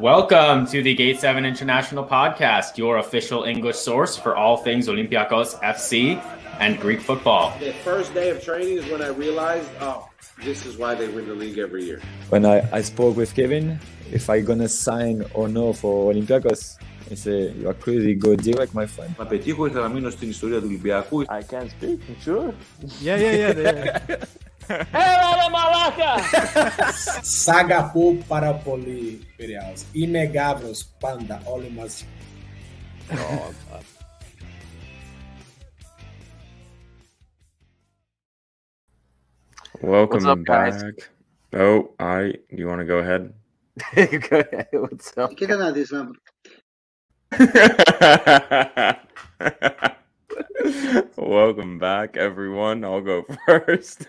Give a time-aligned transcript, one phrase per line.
[0.00, 5.58] Welcome to the Gate 7 International Podcast, your official English source for all things Olympiacos
[5.62, 6.22] FC
[6.60, 7.56] and Greek football.
[7.58, 10.08] The first day of training is when I realized, oh,
[10.44, 12.02] this is why they win the league every year.
[12.28, 13.80] When I, I spoke with Kevin,
[14.12, 16.76] if I gonna sign or no for Olympiacos,
[17.08, 19.14] he said, you are crazy, go direct, my friend.
[19.18, 21.22] Να πετύχω ήρθα να μείνω στην ιστορία του Ολυμπιακού.
[21.22, 22.52] I can't speak, sure.
[23.02, 23.98] Yeah, yeah, yeah.
[24.08, 24.24] yeah.
[24.69, 26.15] Ela era malaca!
[27.23, 29.85] Sagapô para polimperiais.
[29.93, 32.05] Inegáveis, panda, olha umas.
[39.81, 40.79] Welcome up, back.
[40.79, 41.09] Guys?
[41.53, 42.39] Oh, I.
[42.51, 43.33] Do you want to go ahead?
[43.95, 44.67] go ahead.
[44.73, 45.35] What's up?
[45.35, 46.13] Que danado isso,
[51.17, 52.83] Welcome back, everyone.
[52.83, 54.07] I'll go first.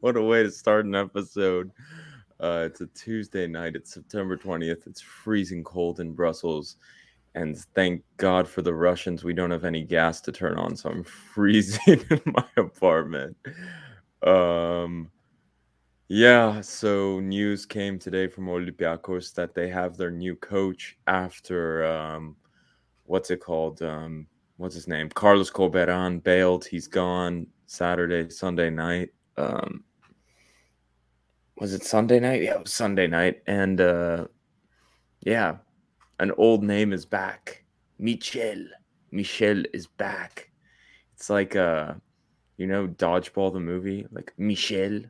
[0.00, 1.70] what a way to start an episode.
[2.40, 3.76] Uh, it's a Tuesday night.
[3.76, 4.86] It's September 20th.
[4.86, 6.76] It's freezing cold in Brussels.
[7.34, 9.24] And thank God for the Russians.
[9.24, 13.36] We don't have any gas to turn on, so I'm freezing in my apartment.
[14.22, 15.10] Um,
[16.08, 22.36] yeah, so news came today from Olympiacos that they have their new coach after um,
[23.12, 23.82] what's it called?
[23.82, 25.10] Um, what's his name?
[25.10, 26.64] Carlos Corberan bailed.
[26.64, 29.10] He's gone Saturday, Sunday night.
[29.36, 29.84] Um,
[31.58, 32.42] was it Sunday night?
[32.42, 33.42] Yeah, it was Sunday night.
[33.46, 34.28] And uh,
[35.20, 35.56] yeah,
[36.20, 37.64] an old name is back.
[37.98, 38.64] Michel.
[39.10, 40.50] Michel is back.
[41.14, 41.92] It's like uh,
[42.56, 45.02] you know, Dodgeball the movie, like Michel.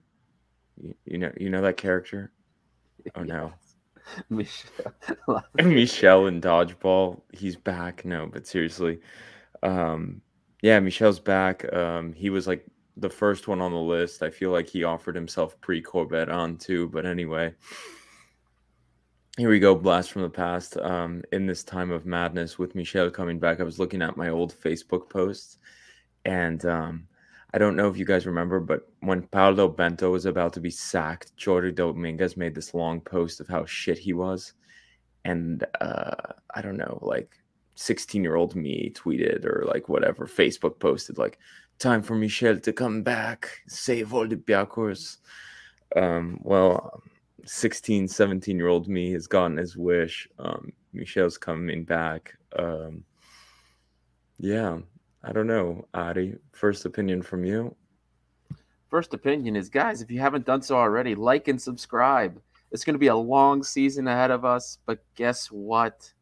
[0.77, 2.33] You, you know, you know that character.
[3.15, 3.53] Oh no.
[4.31, 4.95] Michelle.
[5.63, 7.21] Michelle in dodgeball.
[7.33, 8.05] He's back.
[8.05, 9.01] No, but seriously.
[9.63, 10.21] Um
[10.63, 11.71] yeah, Michelle's back.
[11.73, 12.65] Um he was like
[12.97, 14.23] the first one on the list.
[14.23, 17.55] I feel like he offered himself pre Corberan too, but anyway.
[19.39, 20.77] Here we go, blast from the past.
[20.77, 24.29] Um in this time of madness with Michelle coming back, I was looking at my
[24.29, 25.59] old Facebook posts
[26.25, 27.09] and um
[27.55, 30.71] I don't know if you guys remember, but when Paulo Bento was about to be
[30.71, 34.55] sacked, Chori Dominguez made this long post of how shit he was.
[35.25, 36.15] And uh,
[36.55, 37.39] I don't know, like
[37.75, 41.39] 16 year old me tweeted or like whatever, Facebook posted, like,
[41.79, 45.19] time for Michel to come back, save Olympiacos.
[45.95, 47.03] Um, well,
[47.45, 50.29] 16, 17 year old me has gotten his wish.
[50.39, 52.35] Um, Michel's coming back.
[52.59, 53.05] Um,
[54.39, 54.79] yeah,
[55.25, 56.35] I don't know, Adi.
[56.53, 57.75] First opinion from you.
[58.91, 62.41] First opinion is, guys, if you haven't done so already, like and subscribe.
[62.73, 66.13] It's going to be a long season ahead of us, but guess what?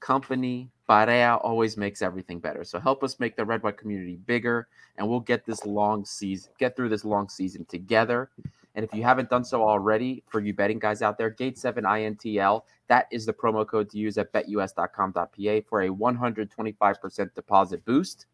[0.00, 2.64] Company Barea always makes everything better.
[2.64, 6.52] So help us make the red white community bigger, and we'll get this long season,
[6.58, 8.30] get through this long season together.
[8.74, 11.84] And if you haven't done so already, for you betting guys out there, Gate Seven
[11.84, 18.26] INTL, that is the promo code to use at betus.com.pa for a 125% deposit boost.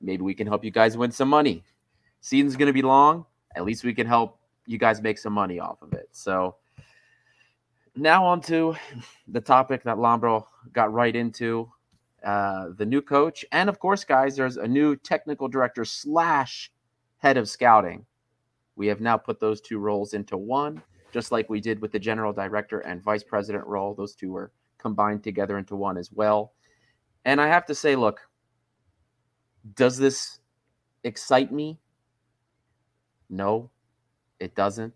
[0.00, 1.62] Maybe we can help you guys win some money.
[2.20, 3.26] Season's going to be long.
[3.54, 6.08] At least we can help you guys make some money off of it.
[6.10, 6.56] So
[7.94, 8.74] now on to
[9.28, 11.70] the topic that Lambro got right into.
[12.24, 16.72] Uh, the new coach, and of course, guys, there's a new technical director slash
[17.18, 18.06] head of scouting.
[18.76, 21.98] We have now put those two roles into one, just like we did with the
[21.98, 23.94] general director and vice president role.
[23.94, 26.52] Those two were combined together into one as well.
[27.24, 28.20] And I have to say, look,
[29.74, 30.40] does this
[31.04, 31.78] excite me?
[33.30, 33.70] No,
[34.40, 34.94] it doesn't.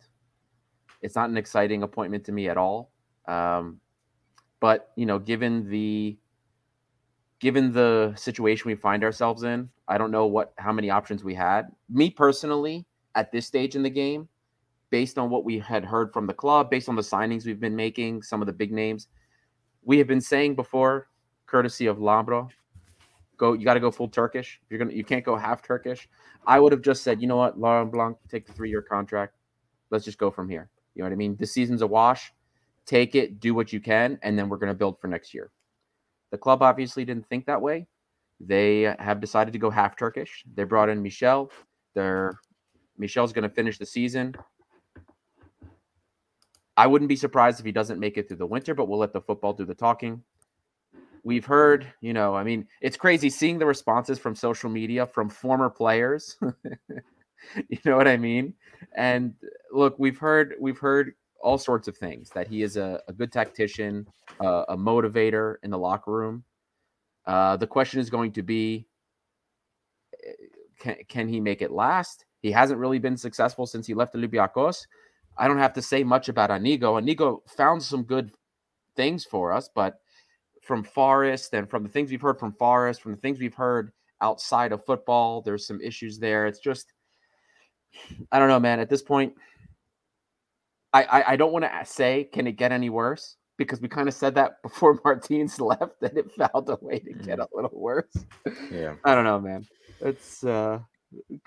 [1.01, 2.91] It's not an exciting appointment to me at all.
[3.27, 3.81] Um,
[4.61, 6.19] but you know, given the
[7.39, 11.35] given the situation we find ourselves in, I don't know what how many options we
[11.35, 11.69] had.
[11.89, 12.85] Me personally,
[13.19, 14.29] at this stage in the game,
[14.91, 17.75] based on what we had heard from the club, based on the signings we've been
[17.75, 19.09] making, some of the big names,
[19.83, 21.09] we have been saying before,
[21.47, 22.49] courtesy of Lambro,
[23.37, 24.61] go you got to go full Turkish.
[24.71, 26.09] You're gonna you can't go half Turkish.
[26.47, 29.35] I would have just said, you know what, Laurent Blanc, take the three year contract.
[29.91, 30.71] Let's just go from here.
[30.95, 31.37] You know what I mean?
[31.37, 32.33] This season's a wash.
[32.87, 35.51] Take it, do what you can, and then we're gonna build for next year.
[36.31, 37.89] The club obviously didn't think that way.
[38.39, 40.45] They have decided to go half Turkish.
[40.55, 41.51] They brought in Michel.
[41.95, 42.39] They're
[42.99, 44.35] Michel's going to finish the season.
[46.77, 49.13] I wouldn't be surprised if he doesn't make it through the winter, but we'll let
[49.13, 50.23] the football do the talking.
[51.25, 55.29] We've heard, you know, I mean, it's crazy seeing the responses from social media from
[55.29, 56.37] former players.
[57.69, 58.55] you know what I mean?
[58.97, 59.35] And
[59.73, 63.33] look, we've heard we've heard all sorts of things that he is a, a good
[63.33, 64.07] tactician,
[64.41, 66.45] uh, a motivator in the locker room.
[67.27, 68.87] Uh, the question is going to be,
[70.79, 72.25] can, can he make it last?
[72.41, 74.87] He hasn't really been successful since he left the Olympiacos.
[75.37, 77.01] I don't have to say much about Anigo.
[77.01, 78.33] Anigo found some good
[78.97, 80.01] things for us, but
[80.63, 83.93] from Forest and from the things we've heard from Forest, from the things we've heard
[84.21, 86.47] outside of football, there's some issues there.
[86.47, 86.93] It's just,
[88.33, 88.81] I don't know, man.
[88.81, 89.35] At this point,
[90.93, 94.09] I I, I don't want to say can it get any worse because we kind
[94.09, 97.73] of said that before Martins left that it found a way to get a little
[97.75, 98.13] worse.
[98.71, 98.95] Yeah.
[99.05, 99.67] I don't know, man.
[100.01, 100.81] It's uh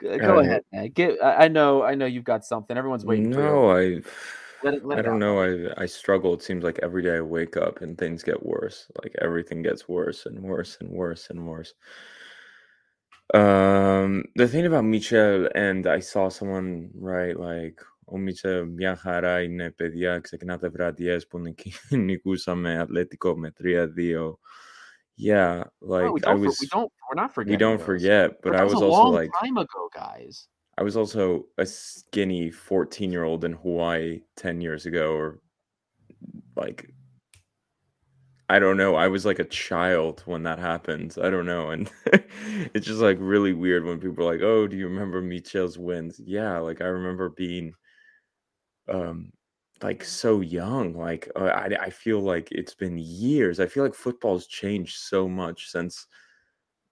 [0.00, 0.88] g- Uh, go ahead, man.
[0.98, 2.76] Get I I know I know you've got something.
[2.76, 3.46] Everyone's waiting for you.
[3.46, 3.84] No, I
[4.64, 5.24] Let it- let I it don't out.
[5.24, 5.34] know.
[5.46, 6.32] I I struggle.
[6.34, 8.78] It seems like every day I wake up and things get worse.
[9.02, 11.72] Like everything gets worse and worse and worse and worse.
[13.34, 19.42] Um, the thing about Michel, and I saw someone write like, ο Μίτσελ μια χαρά
[19.42, 24.38] είναι παιδιά, ξεκινάτε βραδιές που νικη- νικούσαμε Ατλέτικο με 3-2.
[25.21, 27.53] Yeah, like No, I was we don't we're not forgetting.
[27.53, 27.85] we don't those.
[27.85, 30.47] forget, but I was also long like time ago, guys.
[30.79, 35.39] I was also a skinny 14 year old in Hawaii 10 years ago, or
[36.55, 36.89] like,
[38.49, 38.95] I don't know.
[38.95, 41.15] I was like a child when that happened.
[41.21, 41.69] I don't know.
[41.69, 41.91] And
[42.73, 46.19] it's just like really weird when people are like, oh, do you remember Michel's wins?
[46.23, 46.57] Yeah.
[46.57, 47.73] Like, I remember being,
[48.89, 49.31] um,
[49.83, 50.93] like so young.
[50.95, 53.59] Like, uh, I, I feel like it's been years.
[53.59, 56.07] I feel like football's changed so much since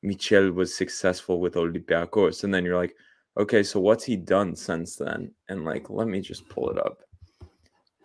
[0.02, 2.44] Michel was successful with Olympiacos.
[2.44, 2.96] And then you're like,
[3.38, 5.32] okay, so what's he done since then?
[5.50, 7.02] And like, let me just pull it up.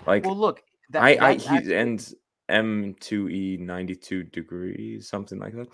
[0.06, 2.14] Like, Well, look, that, I, I, he actually- and
[2.50, 5.68] M2E 92 degrees, something like that.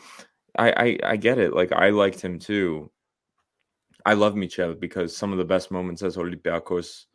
[0.56, 1.54] I, I, I get it.
[1.54, 2.90] Like, I liked him too.
[4.06, 7.06] I love Michel because some of the best moments as Olympiacos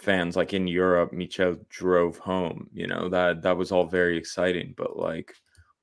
[0.00, 2.68] fans, like in Europe, Michel drove home.
[2.72, 4.74] You know that that was all very exciting.
[4.76, 5.34] But like,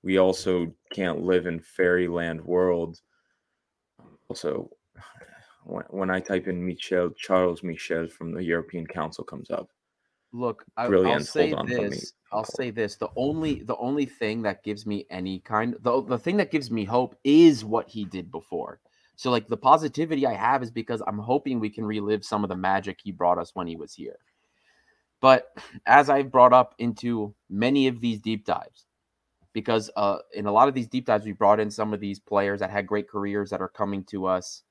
[0.04, 3.00] we also can't live in fairyland world.
[4.30, 4.70] Also,
[5.64, 9.70] when, when I type in Michel, Charles Michel from the European Council comes up.
[10.34, 12.14] Look, I, I'll say on, this.
[12.32, 12.98] I'll say this.
[12.98, 16.70] The only the only thing that gives me any kind the the thing that gives
[16.70, 18.82] me hope is what he did before.
[19.18, 22.50] So like the positivity I have is because I'm hoping we can relive some of
[22.50, 24.20] the magic he brought us when he was here.
[25.20, 25.48] But
[25.86, 28.86] as I've brought up into many of these deep dives,
[29.54, 32.20] because uh, in a lot of these deep dives, we brought in some of these
[32.20, 34.62] players that had great careers that are coming to us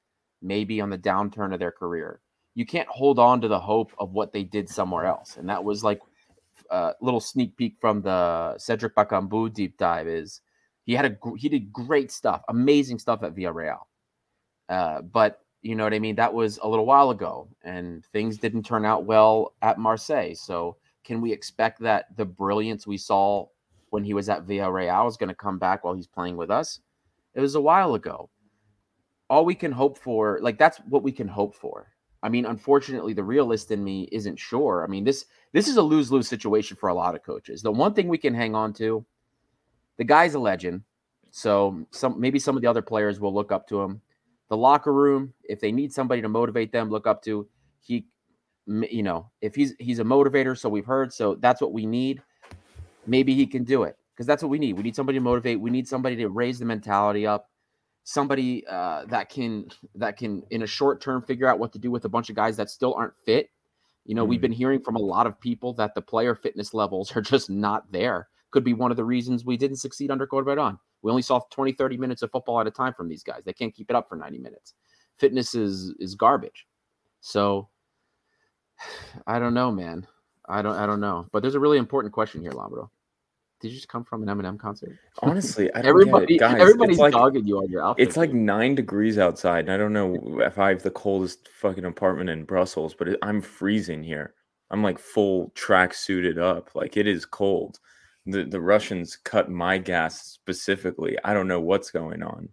[0.41, 2.21] maybe on the downturn of their career.
[2.55, 5.37] You can't hold on to the hope of what they did somewhere else.
[5.37, 6.01] And that was like
[6.71, 10.41] a little sneak peek from the Cedric Bakambu deep dive is
[10.85, 13.81] he had a he did great stuff, amazing stuff at Villarreal.
[14.69, 16.17] Uh, but you know what I mean?
[16.17, 20.35] That was a little while ago, and things didn't turn out well at Marseille.
[20.35, 23.47] So, can we expect that the brilliance we saw
[23.91, 26.81] when he was at Villarreal is going to come back while he's playing with us?
[27.35, 28.31] It was a while ago.
[29.29, 31.93] All we can hope for, like that's what we can hope for.
[32.23, 34.85] I mean, unfortunately, the realist in me isn't sure.
[34.85, 37.63] I mean, this this is a lose lose situation for a lot of coaches.
[37.63, 39.05] The one thing we can hang on to,
[39.97, 40.83] the guy's a legend,
[41.31, 44.01] so some maybe some of the other players will look up to him
[44.49, 47.47] the locker room if they need somebody to motivate them look up to
[47.81, 48.07] he
[48.67, 52.23] you know if he's he's a motivator so we've heard so that's what we need
[53.07, 55.61] maybe he can do it because that's what we need we need somebody to motivate
[55.61, 57.51] we need somebody to raise the mentality up
[58.05, 61.91] somebody uh, that can that can in a short term figure out what to do
[61.91, 63.51] with a bunch of guys that still aren't fit
[64.05, 64.43] you know we've Mhm.
[64.43, 67.91] been hearing from a lot of people that the player fitness levels are just not
[67.93, 70.79] there could be one of the reasons we didn't succeed under Corberan.
[71.07, 73.43] We only saw 20, 30 minutes of football at a time from these guys.
[73.45, 74.75] They can't keep it up for 90 minutes.
[75.21, 76.67] Fitness is is garbage.
[77.21, 77.69] So
[79.29, 80.05] I don't know, man.
[80.49, 81.29] I don't I don't know.
[81.31, 82.91] But there's a really important question here, Lambro.
[83.61, 84.99] Did you just come from an Eminem concert?
[85.21, 86.39] Honestly, I don't Everybody.
[86.39, 88.09] Guys, everybody's like, dogging you on your outfit.
[88.09, 91.85] It's like nine degrees outside, and I don't know if I have the coldest fucking
[91.85, 94.35] apartment in Brussels, but it, I'm freezing here.
[94.73, 96.75] I'm like full track suited up.
[96.75, 97.79] Like it is cold.
[98.27, 101.17] The the Russians cut my gas specifically.
[101.25, 102.49] I don't know what's going on.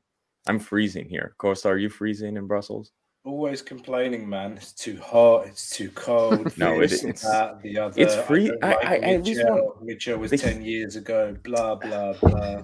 [0.47, 1.35] I'm freezing here.
[1.37, 2.91] Costa, are you freezing in Brussels?
[3.25, 4.53] Always complaining, man.
[4.57, 5.47] It's too hot.
[5.47, 6.51] It's too cold.
[6.57, 8.01] No, it- it's- that, the other.
[8.01, 9.77] it's I free- don't I- like I- I Mitchell.
[9.81, 11.35] Mitchell was ten years ago.
[11.43, 12.63] Blah blah blah.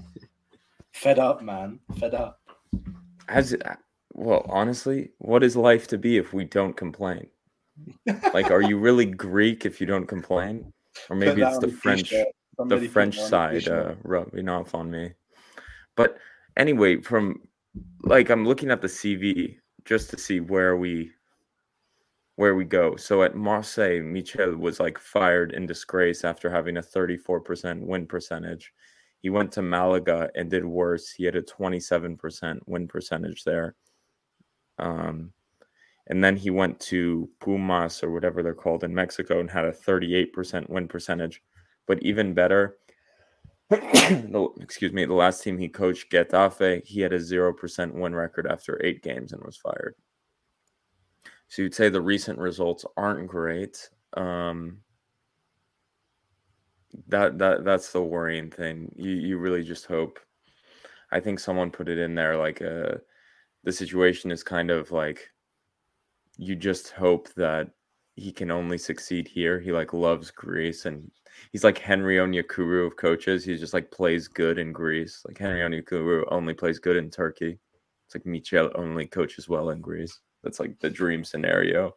[0.93, 1.79] Fed up, man.
[1.97, 2.41] Fed up.
[3.29, 3.75] As uh,
[4.13, 7.27] well, honestly, what is life to be if we don't complain?
[8.33, 10.73] Like, are you really Greek if you don't complain,
[11.09, 12.09] or maybe it's the French?
[12.09, 12.27] t-shirt.
[12.67, 15.13] The French that on a side uh, rubbing off on me.
[15.95, 16.17] But
[16.57, 17.41] anyway, from
[18.03, 21.11] like I'm looking at the CV just to see where we
[22.35, 22.95] where we go.
[22.95, 28.73] So at Marseille, Michel was like fired in disgrace after having a 34% win percentage.
[29.21, 31.11] He went to Malaga and did worse.
[31.11, 33.75] He had a 27% win percentage there.
[34.77, 35.33] Um,
[36.07, 39.71] And then he went to Pumas or whatever they're called in Mexico and had a
[39.71, 41.43] 38% win percentage.
[41.89, 42.77] But even better,
[43.69, 48.45] the, excuse me, the last team he coached, Getafe, he had a 0% win record
[48.45, 49.95] after eight games and was fired.
[51.47, 53.89] So you'd say the recent results aren't great.
[54.13, 54.81] Um,
[57.07, 58.93] that that that's the worrying thing.
[58.95, 60.19] You you really just hope.
[61.11, 62.97] I think someone put it in there like uh
[63.63, 65.29] the situation is kind of like
[66.37, 67.71] you just hope that
[68.15, 69.59] he can only succeed here.
[69.59, 71.09] He like loves Greece and
[71.51, 73.43] he's like Henry Onyekuru of coaches.
[73.43, 75.23] He just like plays good in Greece.
[75.27, 77.59] Like Henry Onyekuru only plays good in Turkey.
[78.05, 80.19] It's like Michel only coaches well in Greece.
[80.43, 81.95] That's like the dream scenario.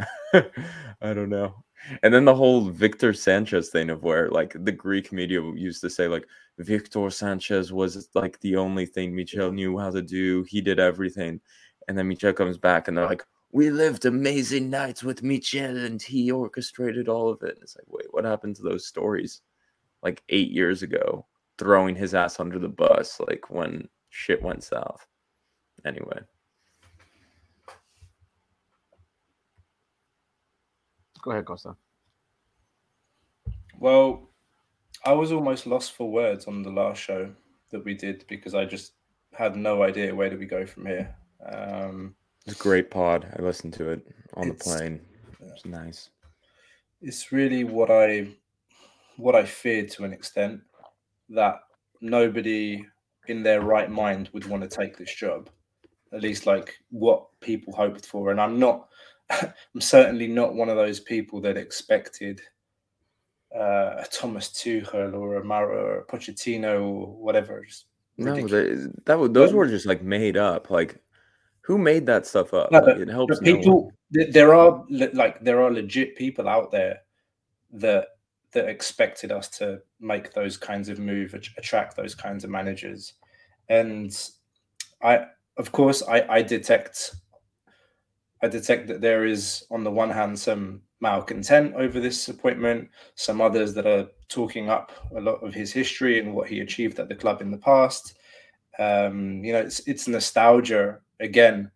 [0.32, 1.64] I don't know.
[2.02, 5.90] And then the whole Victor Sanchez thing of where like the Greek media used to
[5.90, 6.26] say like
[6.58, 10.44] Victor Sanchez was like the only thing Michel knew how to do.
[10.44, 11.40] He did everything.
[11.88, 16.00] And then Michel comes back and they're like, we lived amazing nights with Michel and
[16.00, 17.54] he orchestrated all of it.
[17.54, 19.42] And it's like, wait, what happened to those stories
[20.02, 21.26] like eight years ago,
[21.58, 25.04] throwing his ass under the bus, like when shit went south?
[25.84, 26.20] Anyway.
[31.22, 31.74] Go ahead, Costa.
[33.78, 34.30] Well,
[35.04, 37.30] I was almost lost for words on the last show
[37.70, 38.92] that we did because I just
[39.32, 41.14] had no idea where do we go from here.
[41.52, 42.14] Um,
[42.46, 43.26] it's a great pod.
[43.38, 45.00] I listened to it on the plane.
[45.40, 46.10] It's nice.
[47.02, 48.28] it's really what I
[49.16, 50.60] what I feared to an extent
[51.28, 51.56] that
[52.00, 52.84] nobody
[53.28, 55.50] in their right mind would want to take this job.
[56.12, 58.30] At least like what people hoped for.
[58.30, 58.88] And I'm not
[59.30, 62.40] I'm certainly not one of those people that expected
[63.54, 67.64] uh, a Thomas Tuchel or a Maro or a Pochettino or whatever.
[68.16, 70.70] No, they, that was those But- were just like made up.
[70.70, 70.96] Like,
[71.70, 72.72] who made that stuff up?
[72.72, 76.72] No, Like, it helps no people, th- there are like there are legit people out
[76.72, 76.98] there
[77.74, 78.08] that
[78.50, 83.12] that expected us to make those kinds of move, attract those kinds of managers,
[83.68, 84.10] and
[85.00, 85.26] I,
[85.58, 87.14] of course, I, I detect,
[88.42, 93.40] I detect that there is on the one hand some malcontent over this appointment, some
[93.40, 97.08] others that are talking up a lot of his history and what he achieved at
[97.08, 98.18] the club in the past.
[98.80, 101.70] Um, you know, it's it's nostalgia again.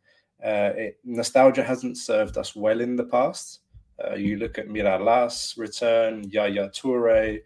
[0.45, 3.61] Uh, it, nostalgia hasn't served us well in the past.
[4.05, 7.41] Uh, you look at Mirallas return, Yaya Toure.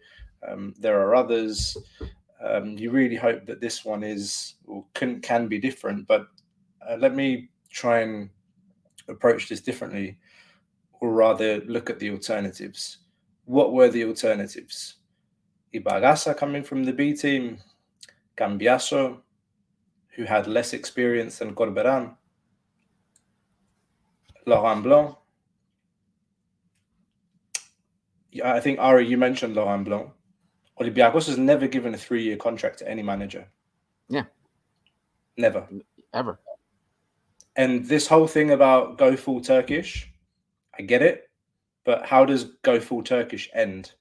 [0.47, 1.77] Um, there are others.
[2.43, 6.07] Um, you really hope that this one is or can can be different.
[6.07, 6.27] But
[6.89, 8.29] uh, let me try and
[9.07, 10.17] approach this differently,
[10.99, 12.99] or rather look at the alternatives.
[13.45, 14.95] What were the alternatives?
[15.73, 17.59] Ibagaza coming from the B team,
[18.37, 19.21] Cambiaso,
[20.09, 22.15] who had less experience than Corberan,
[24.45, 25.15] Laurent Blanc.
[28.31, 30.11] Yeah, I think Ari, you mentioned Laurent Blanc.
[30.79, 33.47] Olympiacos has never given a three-year contract to any manager.
[34.07, 34.23] Yeah.
[35.37, 35.67] Never.
[36.13, 36.39] Ever.
[37.55, 40.11] And this whole thing about go full Turkish,
[40.77, 41.29] I get it,
[41.85, 43.93] but how does go full Turkish end?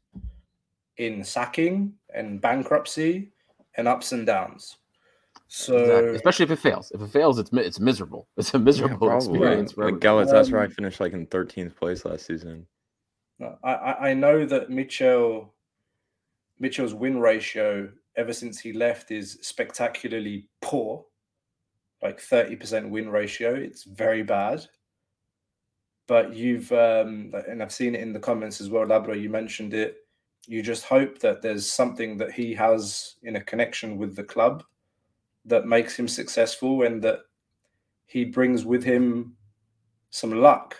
[0.96, 3.32] In sacking and bankruptcy
[3.76, 4.77] and ups and downs.
[5.48, 6.14] So Exactly.
[6.14, 6.92] Especially if it fails.
[6.94, 8.28] If it fails, it's it's miserable.
[8.36, 9.38] It's a miserable probably.
[9.38, 9.72] experience.
[9.72, 10.30] for Like everybody.
[10.30, 12.66] Galatasaray Um, finished like in 13th place last season.
[13.64, 15.54] I, I I know that Mitchell
[16.58, 21.04] Mitchell's win ratio ever since he left is spectacularly poor,
[22.02, 23.54] like thirty percent win ratio.
[23.54, 24.66] It's very bad.
[26.08, 29.18] But you've um, and I've seen it in the comments as well, Labro.
[29.18, 29.96] You mentioned it.
[30.46, 34.64] You just hope that there's something that he has in a connection with the club
[35.48, 37.20] that makes him successful, and that
[38.06, 39.36] he brings with him
[40.10, 40.76] some luck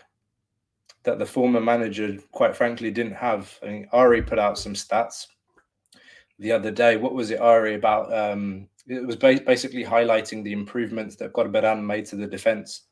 [1.05, 3.59] that the former manager, quite frankly, didn't have.
[3.63, 5.27] I mean, Ari put out some stats
[6.39, 6.97] the other day.
[6.97, 7.75] What was it, Ari?
[7.75, 12.83] About um, it was ba- basically highlighting the improvements that Corberan made to the defense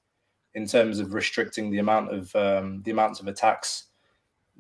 [0.54, 3.87] in terms of restricting the amount of um, the amounts of attacks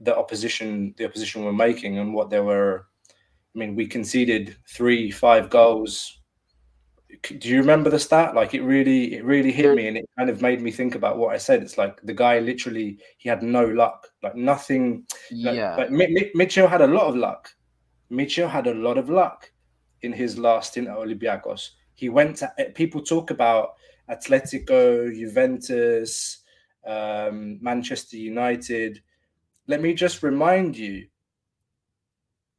[0.02, 2.86] the opposition the opposition were making and what they were.
[3.54, 6.20] I mean, we conceded three, five goals.
[7.22, 8.34] Do you remember the stat?
[8.34, 11.18] Like it really, it really hit me, and it kind of made me think about
[11.18, 11.62] what I said.
[11.62, 15.06] It's like the guy literally, he had no luck, like nothing.
[15.30, 15.76] Like, yeah.
[15.76, 17.50] like Mi- Mi- Mitchell had a lot of luck.
[18.10, 19.50] Mitchell had a lot of luck
[20.02, 21.70] in his last stint at Olympiacos.
[21.94, 23.74] He went to eh, people talk about
[24.10, 26.42] Atletico, Juventus,
[26.86, 29.02] um, Manchester United.
[29.66, 31.06] Let me just remind you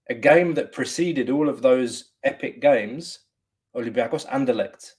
[0.09, 3.19] a game that preceded all of those epic games,
[3.77, 4.93] Olympiacos Anderlecht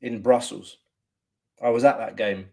[0.00, 0.78] in Brussels.
[1.62, 2.50] I was at that game.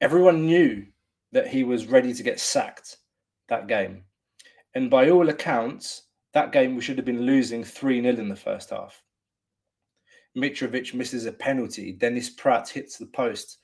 [0.00, 0.86] everyone knew
[1.32, 2.96] that he was ready to get sacked
[3.48, 4.04] that game.
[4.74, 8.36] And by all accounts, that game we should have been losing 3 0 in the
[8.36, 9.02] first half.
[10.36, 11.92] Mitrovic misses a penalty.
[11.92, 13.58] Dennis Praet hits the post.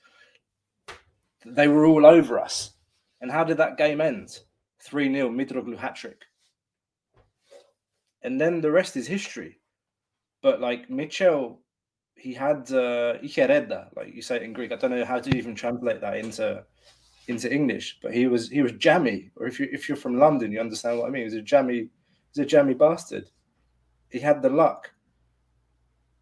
[1.45, 2.73] They were all over us.
[3.21, 4.39] And how did that game end?
[4.83, 6.21] 3 0, Mitroglou hat trick.
[8.21, 9.59] And then the rest is history.
[10.45, 11.59] But like Mitchell,
[12.13, 13.15] he had uh,
[13.95, 14.71] like you say in Greek.
[14.71, 16.63] I don't know how to even translate that into
[17.27, 19.31] into English, but he was he was jammy.
[19.37, 21.21] Or if you if you're from London, you understand what I mean.
[21.21, 21.89] He was a jammy,
[22.31, 23.31] he's a jammy bastard.
[24.11, 24.91] He had the luck.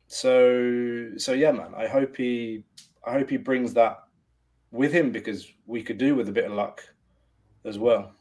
[0.08, 1.74] So so yeah, man.
[1.75, 2.63] I hope he
[3.06, 3.98] I hope he brings that
[4.72, 6.82] with him because we could do with a bit of luck
[7.65, 8.15] as well.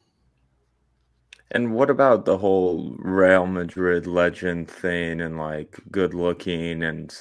[1.55, 7.15] And what about the whole Real Madrid legend thing and like good looking and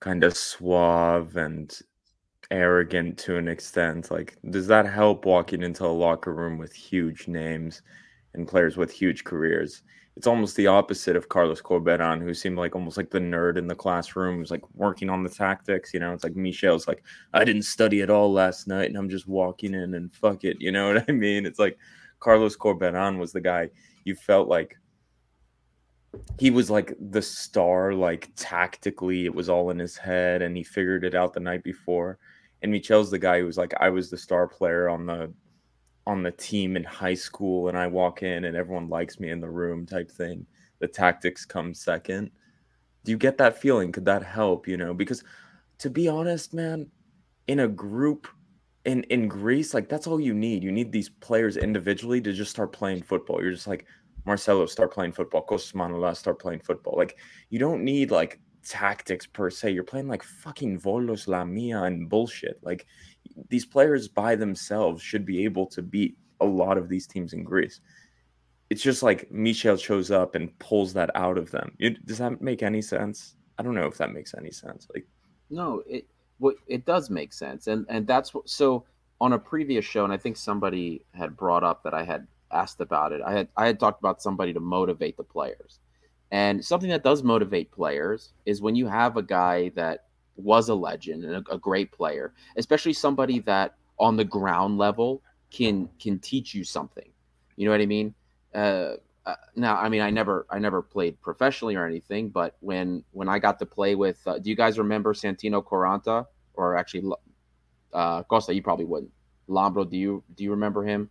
[0.00, 1.76] kind of suave and
[2.50, 4.10] arrogant to an extent?
[4.10, 7.80] Like, does that help walking into a locker room with huge names
[8.34, 9.82] and players with huge careers?
[10.14, 13.68] It's almost the opposite of Carlos Corberan, who seemed like almost like the nerd in
[13.68, 15.94] the classroom, who's like working on the tactics.
[15.94, 19.08] You know, it's like Michel's like, I didn't study at all last night, and I'm
[19.08, 20.58] just walking in and fuck it.
[20.60, 21.46] You know what I mean?
[21.46, 21.78] It's like
[22.20, 23.70] Carlos Corberan was the guy
[24.04, 24.76] you felt like
[26.38, 30.62] he was like the star, like tactically, it was all in his head, and he
[30.62, 32.18] figured it out the night before.
[32.62, 35.32] And Michel's the guy who was like, I was the star player on the
[36.06, 39.40] on the team in high school, and I walk in and everyone likes me in
[39.40, 40.46] the room type thing.
[40.78, 42.30] The tactics come second.
[43.04, 43.92] Do you get that feeling?
[43.92, 44.66] Could that help?
[44.66, 45.22] You know, because
[45.78, 46.90] to be honest, man,
[47.46, 48.26] in a group
[48.88, 50.64] in in Greece, like that's all you need.
[50.64, 53.42] You need these players individually to just start playing football.
[53.42, 53.84] You're just like
[54.24, 55.44] Marcelo, start playing football.
[55.46, 56.96] Kostas Manolas, start playing football.
[56.96, 57.18] Like
[57.50, 59.72] you don't need like tactics per se.
[59.72, 62.58] You're playing like fucking Volos, Lamia, and bullshit.
[62.62, 62.86] Like
[63.50, 67.44] these players by themselves should be able to beat a lot of these teams in
[67.44, 67.82] Greece.
[68.70, 71.72] It's just like Michel shows up and pulls that out of them.
[71.78, 73.36] It, does that make any sense?
[73.58, 74.86] I don't know if that makes any sense.
[74.94, 75.06] Like,
[75.50, 76.06] no, it
[76.38, 78.48] what it does make sense, and and that's what.
[78.48, 78.84] So
[79.20, 82.80] on a previous show, and I think somebody had brought up that I had asked
[82.80, 83.20] about it.
[83.24, 85.80] I had I had talked about somebody to motivate the players,
[86.30, 90.04] and something that does motivate players is when you have a guy that
[90.36, 95.22] was a legend and a, a great player, especially somebody that on the ground level
[95.50, 97.10] can can teach you something.
[97.56, 98.14] You know what I mean?
[98.54, 98.94] Uh,
[99.28, 103.28] uh, now, I mean, I never, I never played professionally or anything, but when when
[103.28, 107.12] I got to play with, uh, do you guys remember Santino Quaranta or actually
[107.92, 108.54] uh, Costa?
[108.54, 109.12] You probably wouldn't.
[109.46, 111.10] Lambro, do you do you remember him?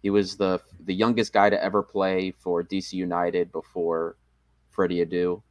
[0.00, 4.16] He was the the youngest guy to ever play for DC United before
[4.70, 5.42] Freddie Adu.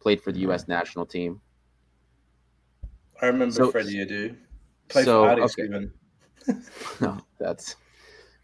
[0.00, 0.66] Played for the U.S.
[0.66, 1.42] national team.
[3.20, 4.36] I remember So- Freddie Adu.
[4.88, 5.64] Played so, for okay.
[5.64, 5.92] even.
[7.00, 7.76] no, that's.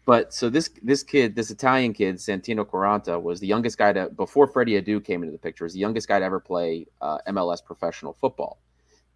[0.09, 4.09] But so this this kid, this Italian kid, Santino Quaranta, was the youngest guy to
[4.09, 5.65] before Freddie Adu came into the picture.
[5.65, 8.59] Was the youngest guy to ever play uh, MLS professional football,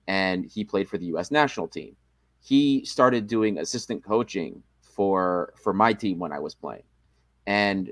[0.08, 1.32] and he played for the U.S.
[1.32, 1.95] national team.
[2.41, 6.84] He started doing assistant coaching for for my team when I was playing,
[7.47, 7.91] and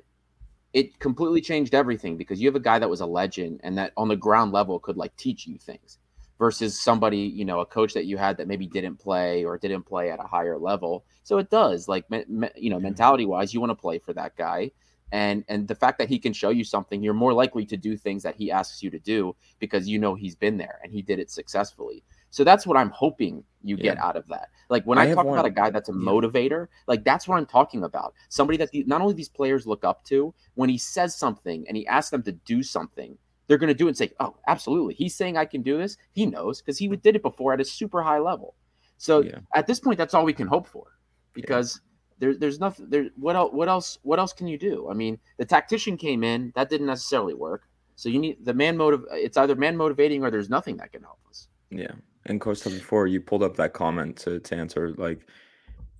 [0.71, 3.93] it completely changed everything because you have a guy that was a legend and that
[3.97, 5.97] on the ground level could like teach you things
[6.41, 9.83] versus somebody, you know, a coach that you had that maybe didn't play or didn't
[9.83, 11.05] play at a higher level.
[11.21, 14.11] So it does, like, me, me, you know, mentality wise, you want to play for
[14.13, 14.71] that guy.
[15.11, 17.95] And and the fact that he can show you something, you're more likely to do
[17.95, 21.03] things that he asks you to do because you know he's been there and he
[21.03, 22.03] did it successfully.
[22.31, 24.47] So that's what I'm hoping you get out of that.
[24.69, 25.99] Like when I I, talk one- about a guy that's a yeah.
[25.99, 28.15] motivator, like that's what I'm talking about.
[28.29, 31.77] Somebody that the, not only these players look up to, when he says something and
[31.77, 33.17] he asks them to do something,
[33.51, 35.97] they're going to do it and say, "Oh, absolutely, he's saying I can do this."
[36.13, 38.55] He knows because he did it before at a super high level.
[38.97, 39.39] So Yeah.
[39.53, 40.97] at this point, that's all we can hope for,
[41.33, 41.81] because
[42.19, 42.89] there, there's nothing.
[42.89, 43.51] There, what else?
[43.51, 43.97] What else?
[44.03, 44.89] What else can you do?
[44.89, 47.67] I mean, the tactician came in, that didn't necessarily work.
[47.97, 49.03] So you need the man motive.
[49.11, 51.49] It's either man motivating or there's nothing that can help us.
[51.69, 51.91] Yeah.
[52.27, 55.27] And Costa, before you pulled up that comment to, to answer, like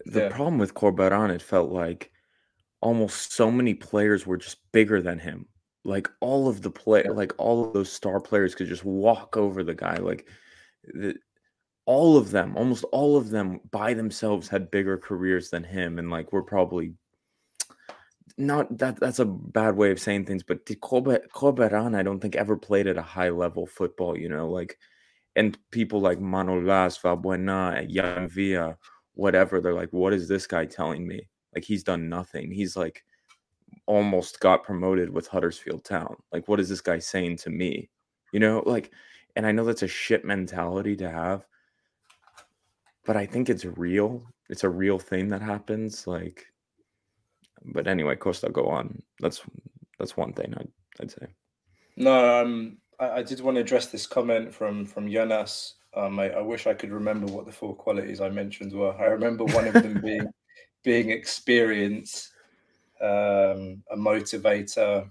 [0.05, 0.29] the Yeah.
[0.29, 2.11] problem with Corberan, it felt like
[2.81, 5.47] almost so many players were just bigger than him.
[5.83, 9.63] Like all of the play, like all of those star players could just walk over
[9.63, 9.97] the guy.
[9.97, 10.27] Like
[10.85, 11.15] the,
[11.85, 15.99] all of them, almost all of them by themselves had bigger careers than him.
[15.99, 16.93] And like we're probably
[18.37, 22.57] not that that's a bad way of saying things, but Corberan, I don't think ever
[22.57, 24.77] played at a high level football, you know, like
[25.35, 28.75] and people like Manolas, Valbuena, Yann M'Vila,
[29.13, 31.27] whatever, they're like, what is this guy telling me?
[31.53, 32.51] Like he's done nothing.
[32.51, 33.03] He's like
[33.85, 36.15] almost got promoted with Huddersfield Town.
[36.31, 37.89] Like, what is this guy saying to me?
[38.31, 38.91] You know, like,
[39.35, 41.45] and I know that's a shit mentality to have,
[43.05, 44.23] but I think it's real.
[44.49, 46.07] It's a real thing that happens.
[46.07, 46.45] Like,
[47.65, 49.01] but anyway, Costa, go on.
[49.19, 49.41] That's
[49.99, 51.27] that's one thing I'd, I'd say.
[51.97, 55.75] No, um, I, I did want to address this comment from from Jonas.
[55.93, 58.93] Um, I, I wish I could remember what the four qualities I mentioned were.
[58.93, 60.27] I remember one of them being
[60.83, 62.30] being experience,
[63.01, 65.09] um, a motivator,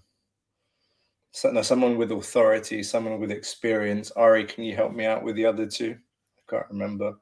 [1.33, 4.11] so, no, someone with authority, someone with experience.
[4.13, 5.97] Ari, can you help me out with the other two?
[6.39, 7.15] I can't remember.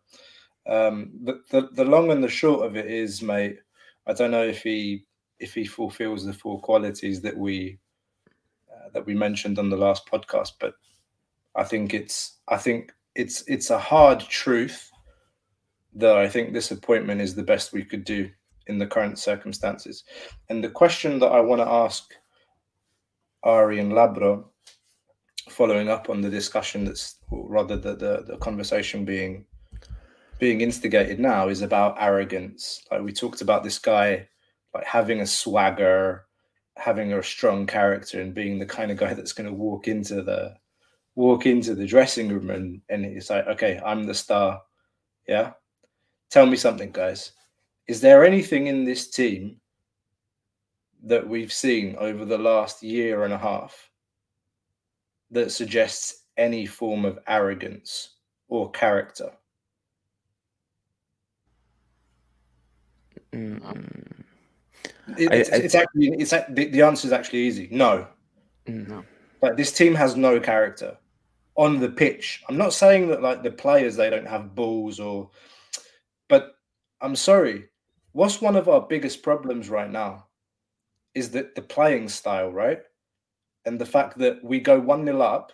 [0.66, 3.59] Um, the, the the long and the short of it is, mate.
[4.07, 5.04] I don't know if he
[5.38, 7.78] if he fulfills the four qualities that we
[8.70, 10.74] uh, that we mentioned on the last podcast, but
[11.54, 14.90] I think it's I think it's it's a hard truth
[15.94, 18.31] that I think this appointment is the best we could do
[18.68, 20.04] in the current circumstances.
[20.48, 22.14] And the question that I want to ask
[23.42, 24.44] Ari and Labro,
[25.48, 29.46] following up on the discussion that's rather the, the the conversation being
[30.38, 32.85] being instigated now is about arrogance.
[32.90, 34.28] Like we talked about this guy
[34.74, 36.26] like having a swagger,
[36.76, 40.22] having a strong character, and being the kind of guy that's going to walk into
[40.22, 40.54] the
[41.14, 44.62] walk into the dressing room and and it's like, okay, I'm the star.
[45.26, 45.52] Yeah.
[46.31, 47.33] Tell me something, guys.
[47.88, 49.57] Is there anything in this team
[51.05, 53.90] that we've seen over the last year and a half
[55.31, 58.16] that suggests any form of arrogance
[58.48, 59.31] or character?
[63.33, 64.24] Mm,
[65.18, 67.68] It- it's, I- it's actually it's the, the answer is actually easy.
[67.70, 68.07] No,
[68.66, 68.87] mm.
[68.88, 69.05] No.
[69.42, 70.96] like this team has no character
[71.57, 72.42] on the pitch.
[72.48, 75.31] I'm not saying that like the players they don't have balls or,
[76.29, 76.57] but
[77.01, 77.68] I'm sorry.
[78.18, 80.26] What's one of our biggest problems right now
[81.14, 82.81] is that the playing style, right?
[83.64, 85.52] And the fact that we go one nil up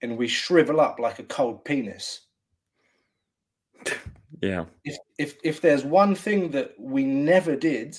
[0.00, 2.22] and we shrivel up like a cold penis.
[4.40, 4.64] Yeah.
[4.84, 7.98] if if if there's one thing that we never did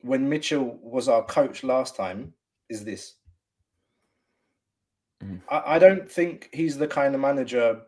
[0.00, 2.32] when Mitchell was our coach last time
[2.70, 3.16] is this.
[5.22, 5.42] Mhm.
[5.50, 7.82] I, I don't think he's the kind of manager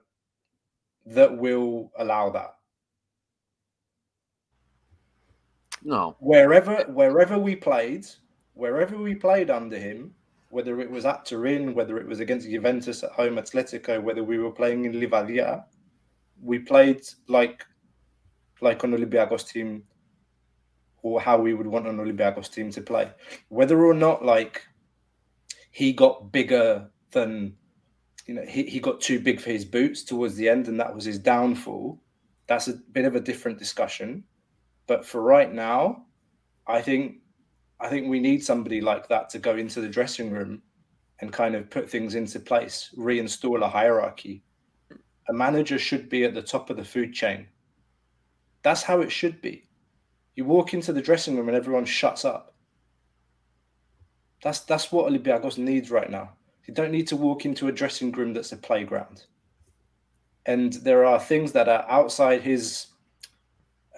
[1.06, 2.55] that will allow that.
[5.86, 6.16] No.
[6.18, 8.06] Wherever wherever we played,
[8.54, 10.12] wherever we played under him,
[10.50, 14.38] whether it was at Turin, whether it was against Juventus at home, Atletico, whether we
[14.38, 15.64] were playing in Livadia,
[16.42, 17.64] we played like
[18.60, 19.84] like an Olympiacos team
[21.02, 23.08] or how we would want an Olympiacos team to play.
[23.48, 24.66] Whether or not like
[25.70, 27.54] he got bigger than
[28.26, 30.92] you know, he, he got too big for his boots towards the end and that
[30.92, 32.02] was his downfall.
[32.48, 34.24] That's a bit of a different discussion.
[34.86, 36.06] But for right now,
[36.66, 37.16] I think
[37.80, 40.62] I think we need somebody like that to go into the dressing room
[41.20, 44.42] and kind of put things into place, reinstall a hierarchy.
[45.28, 47.46] A manager should be at the top of the food chain.
[48.62, 49.68] That's how it should be.
[50.34, 52.54] You walk into the dressing room and everyone shuts up.
[54.42, 56.30] That's that's what Olympiacos needs right now.
[56.66, 59.24] You don't need to walk into a dressing room that's a playground.
[60.46, 62.88] And there are things that are outside his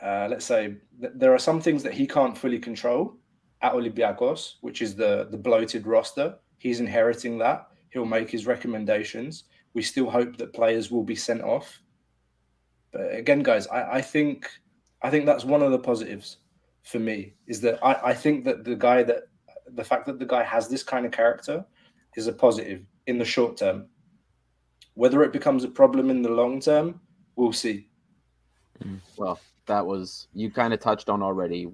[0.03, 3.17] uh, let's say th- there are some things that he can't fully control
[3.63, 6.37] at Olympiacos, which is the the bloated roster.
[6.59, 7.69] He's inheriting that.
[7.91, 9.45] He'll make his recommendations.
[9.75, 11.81] We still hope that players will be sent off.
[12.93, 14.49] But again, guys, I, I think
[15.03, 16.39] I think that's one of the positives
[16.83, 19.25] for me is that I, I think that the guy that
[19.75, 21.65] the fact that the guy has this kind of character
[22.17, 23.87] is a positive in the short term.
[24.95, 27.01] Whether it becomes a problem in the long term,
[27.37, 27.89] we'll see.
[29.17, 31.69] Well, that was you kind of touched on already.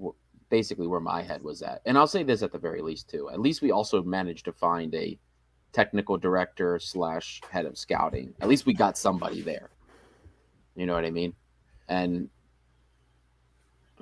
[0.49, 3.29] Basically, where my head was at, and I'll say this at the very least too.
[3.31, 5.17] At least we also managed to find a
[5.73, 8.33] technical director slash head of scouting.
[8.39, 9.71] At least we got somebody there.
[10.75, 11.33] You know what I mean?
[11.89, 12.29] And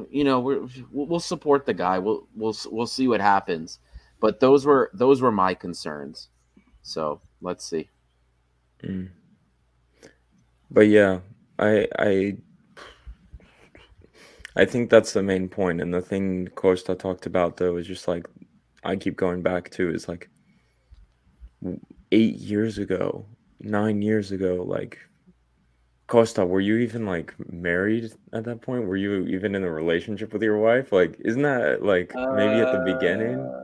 [0.10, 2.00] you know we're, we'll support the guy.
[2.00, 3.80] We'll we'll we'll see what happens.
[4.20, 6.30] But those were those were my concerns.
[6.82, 7.90] So let's see.
[8.84, 9.10] Mm.
[10.70, 11.20] But yeah,
[11.58, 12.38] I I
[14.56, 18.08] I think that's the main point, and the thing Costa talked about though is just
[18.08, 18.28] like
[18.84, 20.30] I keep going back to is like
[22.12, 23.26] eight years ago,
[23.60, 25.00] nine years ago, like
[26.08, 28.86] Costa, were you even like married at that point?
[28.86, 30.92] Were you even in a relationship with your wife?
[30.92, 33.40] Like, isn't that like maybe at the beginning?
[33.40, 33.64] Uh,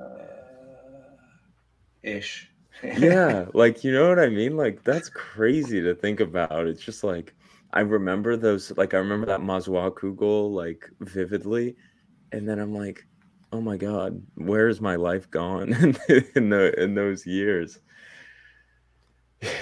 [2.03, 2.49] ish.
[2.97, 7.03] yeah like you know what i mean like that's crazy to think about it's just
[7.03, 7.35] like
[7.73, 11.75] i remember those like i remember that Masuaku goal like vividly
[12.31, 13.05] and then i'm like
[13.51, 15.73] oh my god where's my life gone
[16.35, 17.79] in the in those years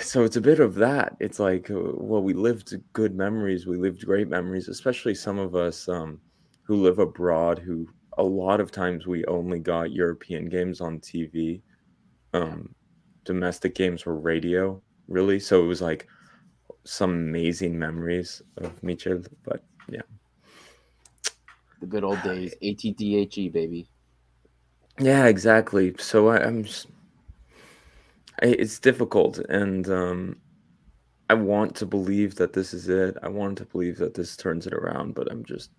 [0.01, 1.15] so it's a bit of that.
[1.19, 3.67] It's like, uh, well, we lived good memories.
[3.67, 6.19] We lived great memories, especially some of us um,
[6.63, 7.59] who live abroad.
[7.59, 11.61] Who a lot of times we only got European games on TV.
[12.33, 12.73] Um,
[13.23, 15.39] domestic games were radio, really.
[15.39, 16.07] So it was like
[16.87, 19.21] some amazing memories of Mitchell.
[19.43, 20.01] But yeah,
[21.81, 23.89] The good old days, ATDHE E, baby.
[24.99, 25.95] yeah, exactly.
[25.99, 26.87] So I, I'm just,
[28.41, 30.37] I, it's difficult, and um,
[31.29, 33.17] I want to believe that this is it.
[33.21, 35.71] I want to believe that this turns it around, but I'm just.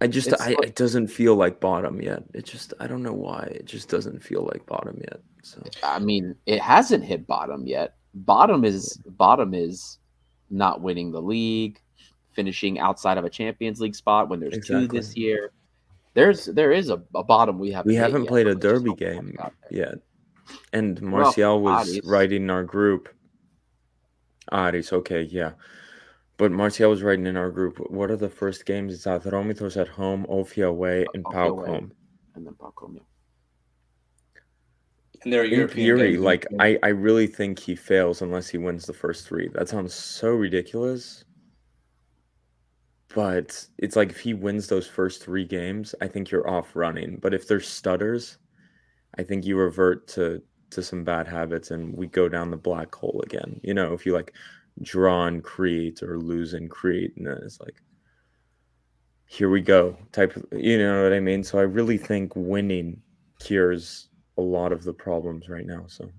[0.00, 2.22] I just It's I like- it doesn't feel like bottom yet.
[2.34, 3.44] It just I don't know why.
[3.50, 5.20] It just doesn't feel like bottom yet.
[5.42, 7.94] So I mean, it hasn't hit bottom yet.
[8.16, 9.98] Bottom is bottom is
[10.48, 11.80] not winning the league,
[12.32, 15.52] finishing outside of a Champions League spot when there's two this year.
[16.14, 18.70] There's there is a, a bottom we haven't we haven't yet, played a but we
[18.70, 19.36] just derby game
[19.70, 19.98] yet.
[20.72, 22.00] And Well, Martial was Aris.
[22.04, 23.08] writing in our group.
[24.50, 25.52] Aris, okay, yeah.
[26.38, 27.78] But Martial was writing in our group.
[27.90, 28.94] What are the first games?
[28.94, 31.92] It's Atromitos at home, Ofia away, and PAOK home.
[32.34, 33.00] And then Paco, yeah.
[35.26, 36.22] And In European theory, games.
[36.22, 39.48] like I, I really think he fails unless he wins the first three.
[39.54, 41.24] That sounds so ridiculous.
[43.14, 47.16] But it's like if he wins those first three games, I think you're off running.
[47.18, 48.38] But if there's stutters,
[49.18, 52.94] I think you revert to to some bad habits and we go down the black
[52.94, 53.60] hole again.
[53.64, 54.32] You know, if you like
[54.82, 57.82] draw in Crete or lose in Crete, and then it's like
[59.26, 61.42] here we go type of you know what I mean?
[61.42, 63.02] So I really think winning
[63.40, 65.84] cures a lot of the problems right now.
[65.86, 66.10] So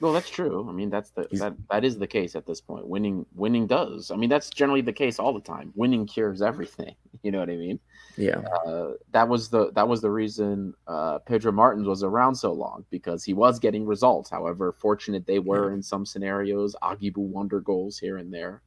[0.00, 0.68] Well, that's true.
[0.68, 2.86] I mean, that's the He's- that that is the case at this point.
[2.86, 4.10] Winning winning does.
[4.12, 5.72] I mean, that's generally the case all the time.
[5.74, 6.94] Winning cures everything.
[7.24, 7.80] You know what I mean?
[8.16, 8.38] yeah.
[8.38, 12.84] Uh, that was the that was the reason uh, Pedro Martins was around so long
[12.90, 14.30] because he was getting results.
[14.30, 18.62] However fortunate they were in some scenarios, Aguibou wonder goals here and there.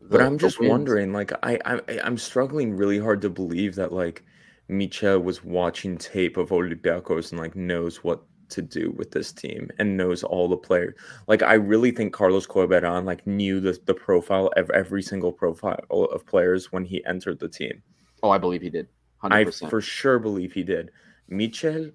[0.00, 4.24] But I'm just wondering, like, I, I I'm struggling really hard to believe that like
[4.70, 9.70] Micha was watching tape of Olympiacos and like knows what to do with this team
[9.78, 10.94] and knows all the players.
[11.26, 15.84] Like, I really think Carlos Corberan like knew the the profile of every single profile
[15.90, 17.82] of players when he entered the team.
[18.22, 18.88] Oh, I believe he did.
[19.18, 20.90] Hundred I for sure believe he did.
[21.28, 21.90] Michel,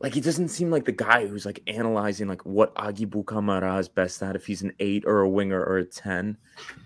[0.00, 3.88] like he doesn't seem like the guy who's like analyzing like what Aguibou Camara is
[3.88, 6.36] best at if he's an eight or a winger or a ten.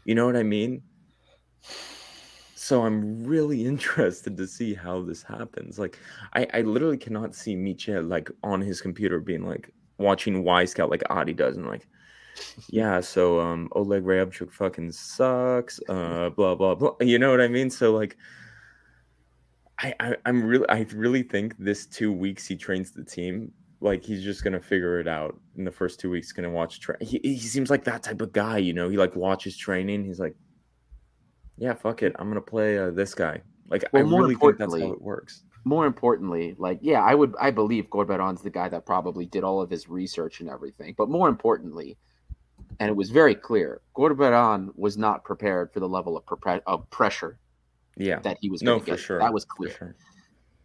[0.05, 0.83] You know what I mean?
[2.67, 5.79] So I'm really interested to see how this happens.
[5.79, 6.01] Like
[6.33, 11.05] I, I literally cannot see Michel like on his computer being like watching Wyscout like
[11.09, 11.87] Adi does and like
[12.69, 16.97] yeah, so um Oleg Ryabchuk fucking sucks, uh blah blah blah.
[17.01, 17.71] You know what I mean?
[17.71, 18.17] So like
[19.79, 24.03] I, I I'm really I really think this two weeks he trains the team like
[24.03, 26.33] he's just gonna figure it out in the first two weeks.
[26.33, 28.89] Gonna watch tra- he he seems like that type of guy, you know.
[28.89, 30.05] He like watches training.
[30.05, 30.35] He's like,
[31.59, 33.43] yeah, fuck it, I'm gonna play uh, this guy.
[33.69, 35.43] Like I Well, more really think that's how it works.
[35.65, 39.61] more importantly, like yeah, I would I believe Corberan's the guy that probably did all
[39.61, 40.95] of his research and everything.
[40.97, 41.99] But more importantly,
[42.81, 46.25] and it was very clear, Gorberon was not prepared for the level of,
[46.67, 47.39] of pressure
[47.97, 49.01] Yeah, that he was no, going to for get.
[49.01, 49.19] sure.
[49.19, 49.71] That was clear.
[49.71, 49.97] sure.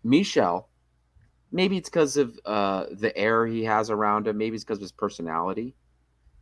[0.03, 0.69] Michel,
[1.51, 4.37] maybe it's because of uh, the air he has around him.
[4.37, 5.75] Maybe it's because of his personality.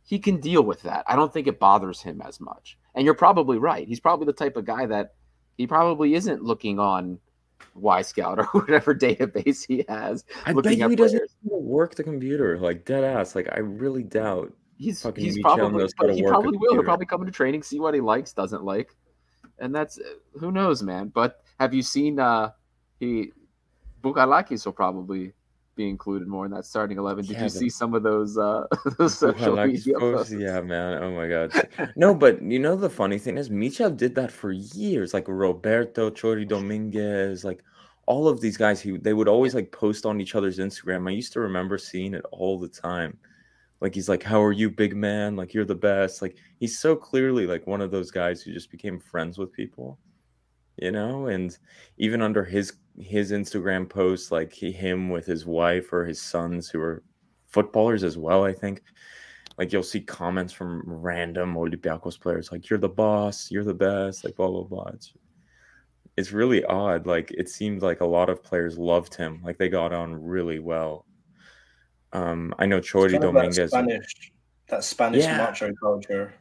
[0.04, 1.04] He can deal with that.
[1.06, 2.78] I don't think it bothers him as much.
[2.94, 3.86] And you're probably right.
[3.86, 5.14] He's probably the type of guy that
[5.56, 7.18] he probably isn't looking on
[7.78, 10.24] Wyscout or whatever database he has.
[10.46, 13.34] I bet you he doesn't work the computer like dead ass.
[13.34, 14.52] Like I really doubt.
[14.78, 16.72] He's Fucking he's probably he probably will.
[16.72, 18.96] He'll probably come into training, see what he likes, doesn't like,
[19.58, 21.08] and that's uh, who knows, man.
[21.08, 22.52] But have you seen uh
[22.98, 23.32] he
[24.02, 25.34] Bouchalakis will probably
[25.80, 27.24] be included more in that starting eleven.
[27.24, 28.66] Did Yeah, you but- see some of those uh
[28.98, 30.30] those social Bouchalakis media posts?
[30.30, 30.44] posts?
[30.46, 31.02] Yeah, man.
[31.02, 31.48] Oh my god.
[31.96, 35.14] No, but you know the funny thing is Michel did that for years.
[35.14, 37.62] Like Roberto, Chori Dominguez, like
[38.06, 41.08] all of these guys, he they would always like post on each other's Instagram.
[41.08, 43.16] I used to remember seeing it all the time.
[43.80, 45.36] Like he's like, How are you, big man?
[45.36, 46.20] Like you're the best.
[46.20, 49.98] Like he's so clearly like one of those guys who just became friends with people.
[50.76, 51.56] You know, and
[51.98, 56.68] even under his his Instagram posts, like he, him with his wife or his sons
[56.68, 57.02] who are
[57.48, 58.82] footballers as well, I think
[59.58, 64.24] like you'll see comments from random Olympiacos players like you're the boss, you're the best,
[64.24, 64.90] like blah blah blah.
[64.94, 65.12] It's
[66.16, 67.06] it's really odd.
[67.06, 69.40] Like it seemed like a lot of players loved him.
[69.44, 71.06] Like they got on really well.
[72.12, 73.70] Um, I know kind of that Dominguez.
[73.70, 74.32] Spanish,
[74.68, 75.38] that Spanish Yeah.
[75.38, 76.34] macho culture.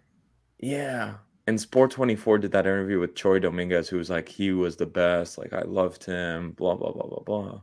[0.60, 1.16] Yeah.
[1.50, 4.86] And Sport 24 did that interview with Chori Dominguez, who was like, he was the
[4.86, 5.40] best.
[5.40, 7.62] Like, I loved him, blah, blah, blah, blah, blah.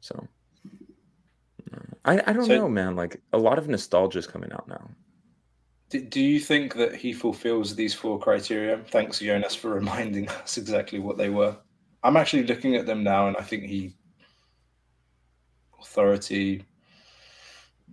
[0.00, 0.28] So,
[2.04, 2.96] I, I don't So- know, man.
[2.96, 4.90] Like a lot of nostalgia is coming out now.
[5.88, 8.76] Do, do you think that he fulfills these four criteria?
[8.90, 11.56] Thanks, Jonas, for reminding us exactly what they were.
[12.02, 13.94] I'm actually looking at them now, and I think he
[15.80, 16.66] authority,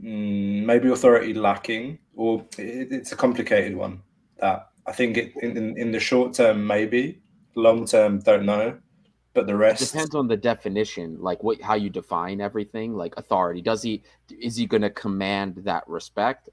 [0.04, 4.02] mm, maybe authority lacking, or it, it's a complicated one.
[4.42, 7.22] That I think it, in, in in the short term, maybe
[7.56, 8.80] long term, don't know,
[9.34, 9.80] but the It rest.
[9.80, 12.96] depends on the definition, like what how you define everything.
[12.96, 16.50] Like authority, does he is he going to command that respect?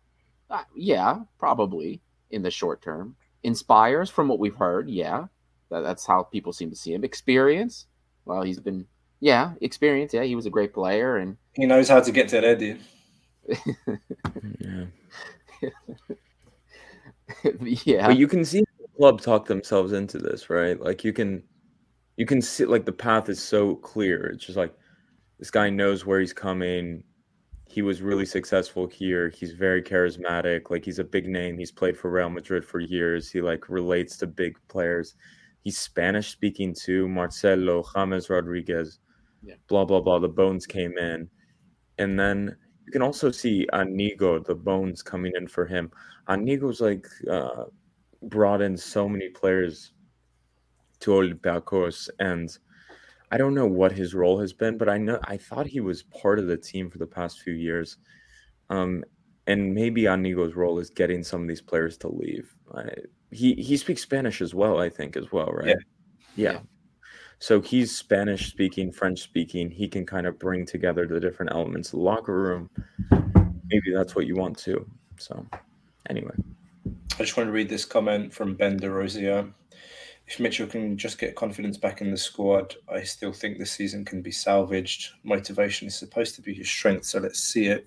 [0.51, 3.17] Uh, yeah, probably in the short term.
[3.45, 5.27] Inspires from what we've heard, yeah,
[5.71, 7.05] that, that's how people seem to see him.
[7.05, 7.87] Experience,
[8.25, 8.87] well, he's been
[9.21, 10.13] yeah, experience.
[10.15, 12.79] Yeah, he was a great player, and He knows how to get to ready.
[14.61, 14.87] Yeah.
[17.85, 20.81] yeah, But you can see the club talk themselves into this, right?
[20.81, 21.43] Like you can
[22.17, 24.27] you can see like the path is so clear.
[24.27, 24.75] It's just like
[25.39, 27.03] this guy knows where he's coming.
[27.67, 29.31] He was really successful here.
[29.31, 30.71] He's very charismatic.
[30.71, 31.59] Like he's a big name.
[31.59, 33.31] He's played for Real Madrid for years.
[33.31, 35.17] He like relates to big players.
[35.63, 37.09] He's Spanish speaking too.
[37.09, 39.01] Marcelo, James Rodriguez,
[39.43, 39.55] Yeah.
[39.69, 40.19] blah blah blah.
[40.21, 41.29] The bones came in.
[41.99, 45.91] And then you can also see Anigo, the bones coming in for him.
[46.29, 47.65] Anigo's like uh,
[48.23, 49.93] brought in so many players
[51.01, 52.57] to Olympiacos, and
[53.31, 56.03] I don't know what his role has been, but I know I thought he was
[56.03, 57.99] part of the team for the past few years.
[58.71, 59.05] Um,
[59.47, 62.55] and maybe Anigo's role is getting some of these players to leave.
[62.75, 62.89] I,
[63.31, 65.69] he he speaks Spanish as well, I think, as well, right?
[65.69, 65.75] Yeah.
[66.37, 66.53] yeah.
[66.53, 66.59] Yeah.
[67.39, 69.71] So he's Spanish speaking, French speaking.
[69.71, 72.71] He can kind of bring together the different elements of the locker room.
[73.11, 74.89] Maybe that's what you want too.
[75.19, 75.45] So,
[76.09, 76.35] anyway.
[76.87, 79.47] I just want to read this comment from Ben De Rosier.
[80.27, 84.05] If Mitchell can just get confidence back in the squad, I still think this season
[84.05, 85.11] can be salvaged.
[85.23, 87.87] Motivation is supposed to be his strength, so let's see it.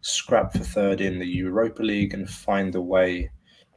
[0.00, 3.30] Scrap for third in the Europa League and find a way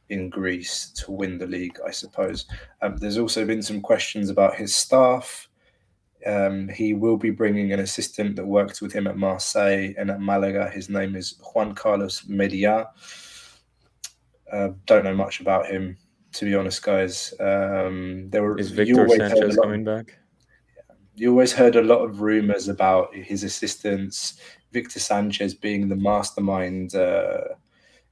[0.08, 2.46] in Greece to win the league, I suppose.
[2.82, 5.48] Um, there's also been some questions about his staff.
[6.26, 10.20] Um, he will be bringing an assistant that worked with him at Marseille and at
[10.20, 10.68] Malaga.
[10.68, 12.90] His name is Juan Carlos Media.
[14.52, 15.96] Uh, don't know much about him,
[16.32, 17.32] to be honest, guys.
[17.40, 20.18] Um, there were Is Victor always heard a Sanchez lot- coming back?
[21.14, 24.40] you always heard a lot of rumors about his assistants,
[24.72, 27.42] Victor Sanchez being the mastermind, uh,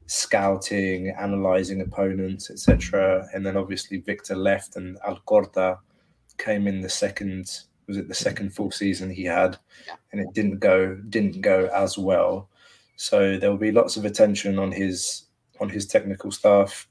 [0.06, 3.26] scouting, analyzing opponents, etc.
[3.32, 5.78] And then obviously Victor left, and Alcorta
[6.38, 7.60] came in the second.
[7.86, 9.56] Was it the second full season he had?
[9.86, 9.94] Yeah.
[10.12, 12.48] And it didn't go didn't go as well.
[12.96, 15.22] So there will be lots of attention on his
[15.60, 16.88] on his technical staff.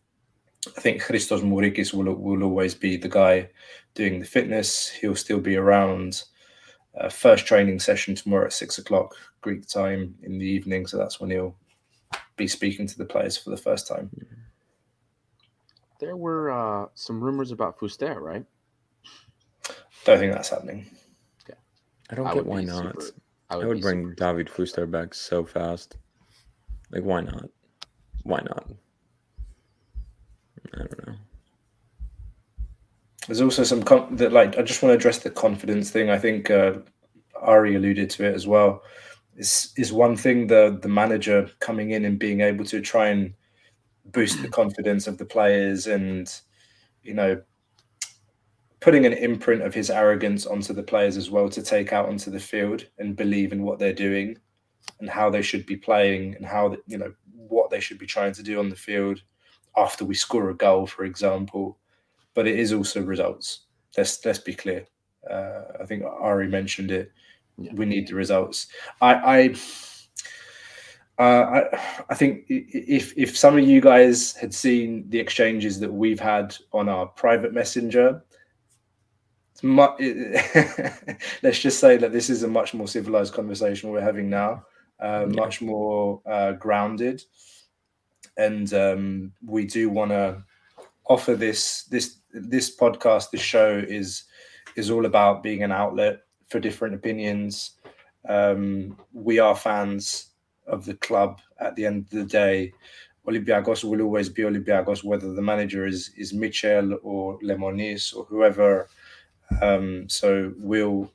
[0.77, 3.49] I think Christos Mourikis will will always be the guy
[3.95, 4.89] doing the fitness.
[4.89, 6.23] He'll still be around.
[6.99, 10.87] Uh, first training session tomorrow at six o'clock Greek time in the evening.
[10.87, 11.55] So that's when he'll
[12.35, 14.09] be speaking to the players for the first time.
[15.99, 18.43] there were uh, some rumors about Fuster, right?
[20.03, 20.87] Don't think that's happening.
[22.09, 23.01] I don't I get why not.
[23.01, 25.97] super- I be would bring David Fuster back so fast.
[26.91, 27.49] Like, why not?
[28.29, 28.65] Why not?
[30.75, 31.15] I don't know.
[33.25, 33.81] There's also some
[34.17, 36.11] that like I just want to address the confidence thing.
[36.11, 36.73] I think uh,
[37.41, 38.83] Ari alluded to it as well.
[39.35, 43.33] Is is one thing the the manager coming in and being able to try and
[44.05, 46.31] boost the confidence of the players and
[47.01, 47.41] you know
[48.79, 52.29] putting an imprint of his arrogance onto the players as well to take out onto
[52.29, 54.37] the field and believe in what they're doing
[54.99, 57.11] and how they should be playing and how you know
[57.47, 59.21] what they should be trying to do on the field
[59.77, 61.77] after we score a goal for example
[62.33, 63.65] but it is also results.
[63.97, 64.85] Let's let's be clear.
[65.29, 67.11] Uh, I think Ari mentioned it.
[67.57, 67.73] Yeah.
[67.73, 68.67] We need the results.
[69.01, 69.55] I
[71.17, 75.79] I, uh, I I think if if some of you guys had seen the exchanges
[75.81, 78.23] that we've had on our private messenger,
[79.61, 84.63] let's just say that this is a much more civilized conversation we're having now,
[85.01, 85.41] uh, Yeah.
[85.41, 87.23] much more uh, grounded,
[88.37, 90.43] and um, we do want to
[91.05, 94.23] offer this this this podcast this show is
[94.75, 97.71] is all about being an outlet for different opinions.
[98.27, 100.29] Um we are fans
[100.67, 102.73] of the club at the end of the day.
[103.27, 108.87] Olympiacos will always be olympiacos whether the manager is is michel or lemonis or whoever.
[109.61, 111.11] Um so we'll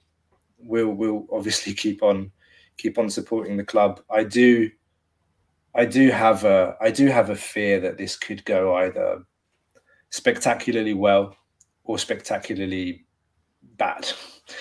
[0.58, 2.32] we'll we'll obviously keep on
[2.76, 4.70] keep on supporting the club i do
[5.74, 9.22] i do have a i do have a fear that this could go either
[10.10, 11.36] spectacularly well
[11.84, 13.04] or spectacularly
[13.76, 14.08] bad.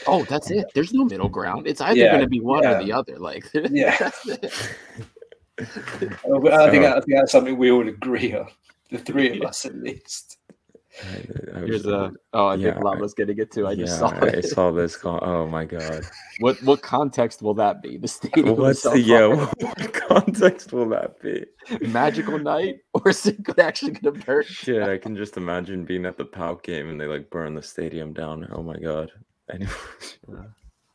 [0.07, 0.66] Oh, that's it.
[0.74, 1.68] There's no middle ground.
[1.68, 2.80] It's either Yeah, going to be one yeah.
[2.80, 3.18] or the other.
[3.20, 3.95] Like, Yeah.
[3.97, 4.53] that's it.
[5.55, 8.47] But I think I think that's something we all agree on.
[8.89, 10.38] The three of us, at least.
[11.02, 11.06] I,
[11.56, 12.12] I Here's was- a.
[12.34, 13.66] Oh, I think yeah, Lava's getting it too.
[13.68, 14.46] I just yeah, saw I it.
[14.46, 14.96] saw this.
[14.96, 15.20] Call.
[15.24, 16.06] Oh my god.
[16.39, 17.98] What what context will that be?
[17.98, 18.56] The stadium.
[18.58, 19.28] What's the yeah?
[19.60, 21.46] What context will that be?
[21.88, 24.44] magical night, or is it actually to burn?
[24.46, 27.62] Shit, I can just imagine being at the PAOK game and they like burn the
[27.62, 28.48] stadium down.
[28.52, 29.12] Oh my god.
[29.52, 29.72] Anyway,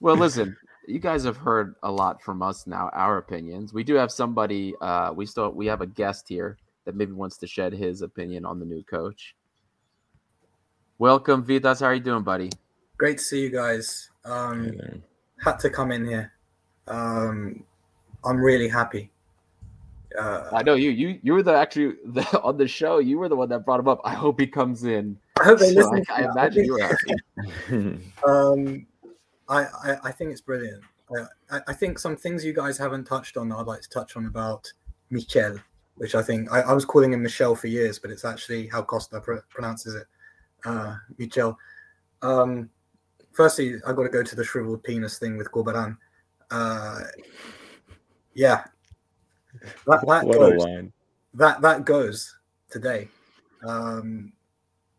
[0.01, 2.89] Well, listen, you guys have heard a lot from us now.
[2.95, 3.73] Our opinions.
[3.73, 4.75] We do have somebody.
[4.81, 8.45] Uh, we still we have a guest here that maybe wants to shed his opinion
[8.45, 9.35] on the new coach.
[11.01, 11.81] Welcome, Vitas.
[11.81, 12.51] How are you doing, buddy?
[12.97, 14.11] Great to see you guys.
[14.25, 14.97] hey Um, there.
[15.41, 16.33] had to come in here.
[16.89, 17.63] Um,
[18.25, 19.11] I'm really happy.
[20.19, 20.91] Uh, I know you.
[20.91, 22.99] You you were the actually the, on the show.
[22.99, 24.01] You were the one that brought him up.
[24.05, 25.17] I hope he comes in.
[25.41, 26.05] I hope they So listen.
[26.09, 26.99] I, I imagine you were.
[28.27, 28.87] Um,
[29.49, 30.83] I, I, I think it's brilliant.
[31.17, 33.89] Uh, I, I think some things you guys haven't touched on, that I'd like to
[33.89, 34.71] touch on about
[35.11, 35.59] Michel,
[35.97, 38.83] which I think I, I was calling him Michelle for years, but it's actually how
[38.83, 40.07] Costa pr- pronounces it.
[40.65, 41.59] Uh, Michel.
[42.23, 42.71] Um,
[43.33, 45.97] firstly, I got to go to the shriveled penis thing with Corberan.
[46.51, 47.01] Uh,
[48.35, 48.65] yeah,
[49.87, 50.65] that, that what goes
[51.35, 52.37] that that goes
[52.71, 53.09] today.
[53.65, 54.33] Um,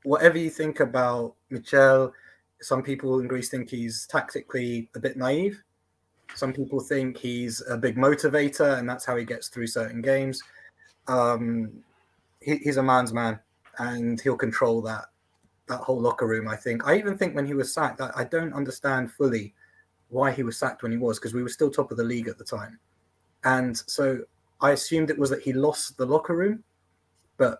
[0.03, 2.13] whatever you think about Michel,
[2.61, 5.61] some people in Greece think he's tactically a bit naive.
[6.35, 10.41] Some people think he's a big motivator, and that's how he gets through certain games.
[11.07, 11.83] Um,
[12.41, 13.39] he, he's a man's man,
[13.79, 15.05] and he'll control that
[15.69, 16.47] that whole locker room.
[16.47, 16.85] I think.
[16.85, 19.53] I even think when he was sacked, I, I don't understand fully
[20.09, 22.27] why he was sacked when he was, because we were still top of the league
[22.27, 22.77] at the time,
[23.45, 24.19] and so
[24.59, 26.63] I assumed it was that he lost the locker room,
[27.37, 27.59] but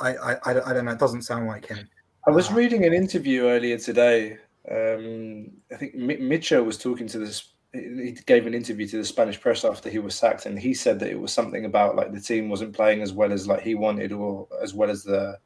[0.00, 0.92] I I, I, I don't know.
[0.92, 1.88] It doesn't sound like him.
[2.26, 4.38] I was reading an interview earlier today.
[4.70, 7.54] Um, I think Mi- Mitchell was talking to this.
[7.72, 10.98] He gave an interview to the Spanish press after he was sacked, and he said
[11.00, 13.74] that it was something about like the team wasn't playing as well as like he
[13.74, 15.38] wanted, or as well as the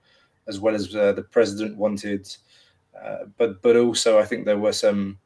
[0.49, 2.29] as well as uh, the president wanted.
[3.01, 5.19] Uh, but but also, I think there were some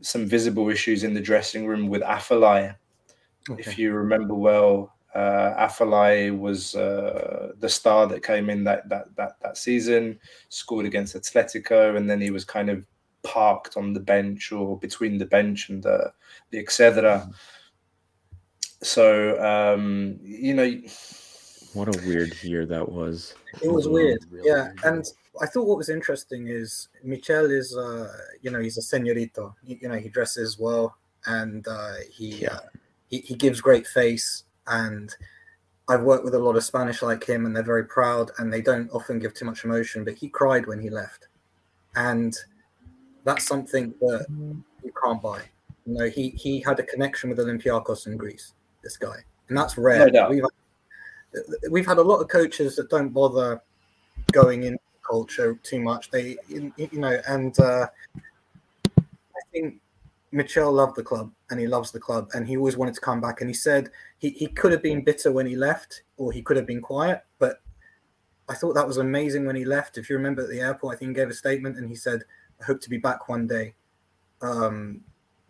[0.00, 2.74] some visible issues in the dressing room with Afellay.
[3.58, 9.14] If you remember well, uh, Afellay was uh, the star that came in that, that
[9.16, 10.18] that that season,
[10.48, 12.86] scored against Atletico, and then he was kind of
[13.22, 16.12] parked on the bench or between the bench and the
[16.50, 17.32] the Excedra.
[18.82, 20.70] So um, you know,
[21.76, 23.34] What a weird year that was.
[23.62, 24.64] It was weird, Really yeah.
[24.64, 24.84] weird.
[24.84, 25.04] And
[25.40, 28.10] I thought what was interesting is Michel is, uh,
[28.40, 29.54] you know, he's a señorito.
[29.62, 30.96] You, you know, he dresses well
[31.26, 32.54] and uh, he, Yeah.
[32.54, 32.60] uh,
[33.08, 34.44] he he gives great face.
[34.66, 35.14] And
[35.88, 38.60] I've worked with a lot of Spanish like him, and they're very proud, and they
[38.60, 40.02] don't often give too much emotion.
[40.04, 41.28] But he cried when he left,
[41.94, 42.34] and
[43.22, 44.26] that's something that
[44.82, 45.42] you can't buy.
[45.86, 48.54] You know, he he had a connection with Olympiacos in Greece.
[48.82, 49.18] This guy,
[49.48, 49.98] and that's rare.
[50.06, 50.30] No doubt.
[50.30, 50.44] We've
[51.70, 53.60] we've had a lot of coaches that don't bother
[54.32, 56.10] going into culture too much.
[56.10, 57.86] They, you know, and uh,
[58.98, 59.80] I think
[60.32, 63.20] Michel loved the club and he loves the club and he always wanted to come
[63.20, 63.40] back.
[63.40, 66.56] And he said he, he could have been bitter when he left or he could
[66.56, 67.60] have been quiet, but
[68.48, 69.98] I thought that was amazing when he left.
[69.98, 72.22] If you remember at the airport, I think he gave a statement and he said,
[72.60, 73.74] I hope to be back one day.
[74.40, 75.00] Um,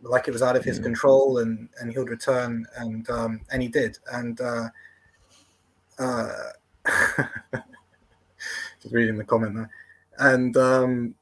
[0.02, 0.84] like it was out of his Yeah.
[0.84, 2.66] control and, and he'll return.
[2.76, 3.98] And, um, and he did.
[4.12, 4.68] And, uh,
[5.98, 6.28] uh,
[8.82, 9.70] just reading the comment there.
[10.18, 11.14] And, um,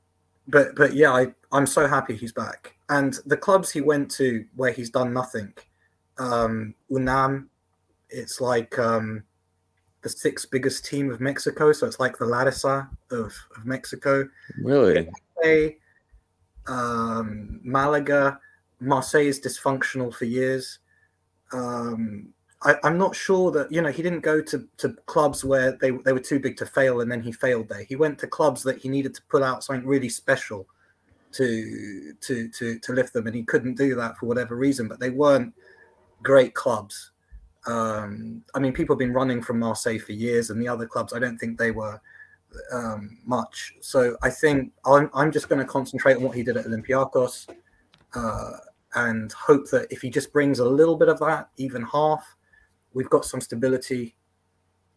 [0.49, 2.77] but, but yeah, I, I'm so happy he's back.
[2.89, 5.53] And the clubs he went to where he's done nothing,
[6.19, 7.49] um, UNAM,
[8.11, 9.25] it's like, um,
[10.05, 11.73] the sixth biggest team of Mexico.
[11.73, 14.29] So it's like the Larissa of, of Mexico.
[14.63, 15.09] Really?
[15.37, 15.71] Marseille,
[16.67, 18.39] um, Malaga.
[18.81, 20.79] Marseille is dysfunctional for years.
[21.53, 22.29] Um,
[22.65, 25.91] I, I'm not sure that you know he didn't go to, to clubs where they,
[25.91, 27.85] they were too big to fail and then he failed there.
[27.85, 30.67] He went to clubs that he needed to put out something really special
[31.33, 34.89] to to to to lift them, and he couldn't do that for whatever reason.
[34.89, 35.53] But they weren't
[36.23, 37.11] great clubs.
[37.67, 41.13] Um, I mean, people have been running from Marseille for years, and the other clubs,
[41.13, 42.01] I don't think they were
[42.73, 43.75] um, much.
[43.81, 47.49] So I think I'm, I'm just going to concentrate on what he did at Olympiacos
[48.15, 48.51] uh,
[48.95, 52.37] and hope that if he just brings a little bit of that, even half,
[52.95, 54.17] we've got some stability.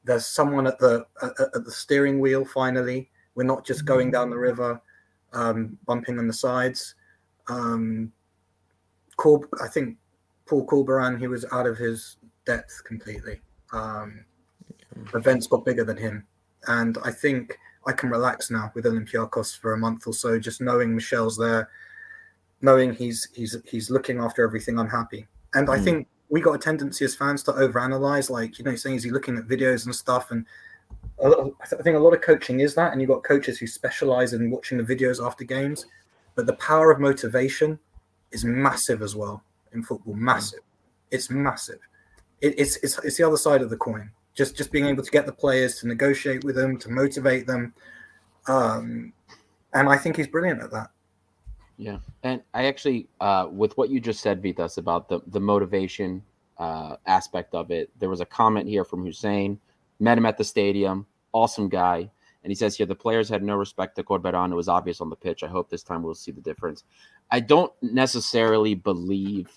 [0.03, 2.45] There's someone at the at, at the steering wheel.
[2.45, 4.81] Finally, we're not just going down the river,
[5.33, 6.95] um, bumping on the sides.
[7.47, 8.11] Um,
[9.17, 9.97] Corb, I think
[10.45, 13.41] Paul Corberan, he was out of his depth completely.
[13.73, 14.23] Um,
[15.13, 16.25] events got bigger than him,
[16.67, 20.61] and I think I can relax now with Olympiacos for a month or so, just
[20.61, 21.69] knowing Michel's there.
[22.61, 24.79] knowing he's he's he's looking after everything.
[24.79, 25.83] I'm happy, and I Mm.
[25.83, 28.29] think we got a tendency as fans to overanalyze.
[28.29, 30.45] Like you know, saying is he looking at videos and stuff, and
[31.19, 33.57] a lot, I I think a lot of coaching is that, and you've got coaches
[33.57, 35.85] who specialize in watching the videos after games,
[36.35, 37.79] but the power of motivation
[38.31, 40.13] is massive as well in football.
[40.13, 40.59] Massive,
[41.11, 41.79] it's massive.
[42.41, 44.11] It, it's it's it's the other side of the coin.
[44.33, 47.73] Just just being able to get the players to negotiate with them, to motivate them,
[48.47, 49.13] um,
[49.73, 50.91] and I think he's brilliant at that.
[51.77, 56.23] Yeah, and I actually, uh, with what you just said, Vitas, about the the motivation
[56.57, 59.59] uh, aspect of it, there was a comment here from Hussein.
[59.99, 62.09] Met him at the stadium, awesome guy,
[62.43, 64.51] and he says here the players had no respect to Corberan.
[64.51, 65.43] It was obvious on the pitch.
[65.43, 66.83] I hope this time we'll see the difference.
[67.29, 69.51] I don't necessarily believe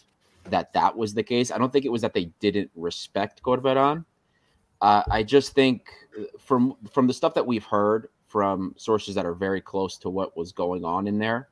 [0.44, 1.50] that that was the case.
[1.50, 4.04] I don't think it was that they didn't respect Corberan.
[4.80, 9.26] Uh, I just think uh, from from the stuff that we've heard from sources that
[9.26, 11.49] are very close to what was going on in there,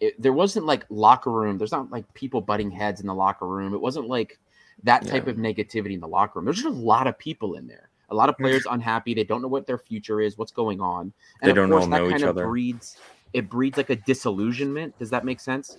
[0.00, 1.58] it, there wasn't like locker room.
[1.58, 3.74] There's not like people butting heads in the locker room.
[3.74, 4.38] It wasn't like
[4.84, 5.30] that type Yeah.
[5.32, 6.46] of negativity in the locker room.
[6.46, 7.90] There's just a lot of people in there.
[8.10, 9.14] A lot of players unhappy.
[9.14, 11.12] They don't know what their future is, what's going on.
[11.42, 12.42] And They of don't course, all that know kind each of other.
[12.42, 12.98] breeds
[13.32, 14.98] it breeds like a disillusionment.
[14.98, 15.78] Does that make sense?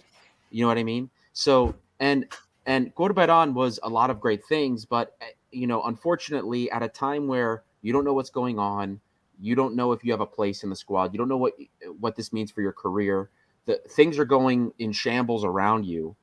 [0.51, 1.09] You know what I mean?
[1.33, 2.27] So and
[2.65, 6.89] and Corberan was a lot of great things, but uh, you know, unfortunately, at a
[6.89, 8.99] time where you don't know what's going on,
[9.39, 11.53] you don't know if you have a place in the squad, you don't know what
[11.99, 13.29] what this means for your career.
[13.69, 16.15] The things are going in shambles around you.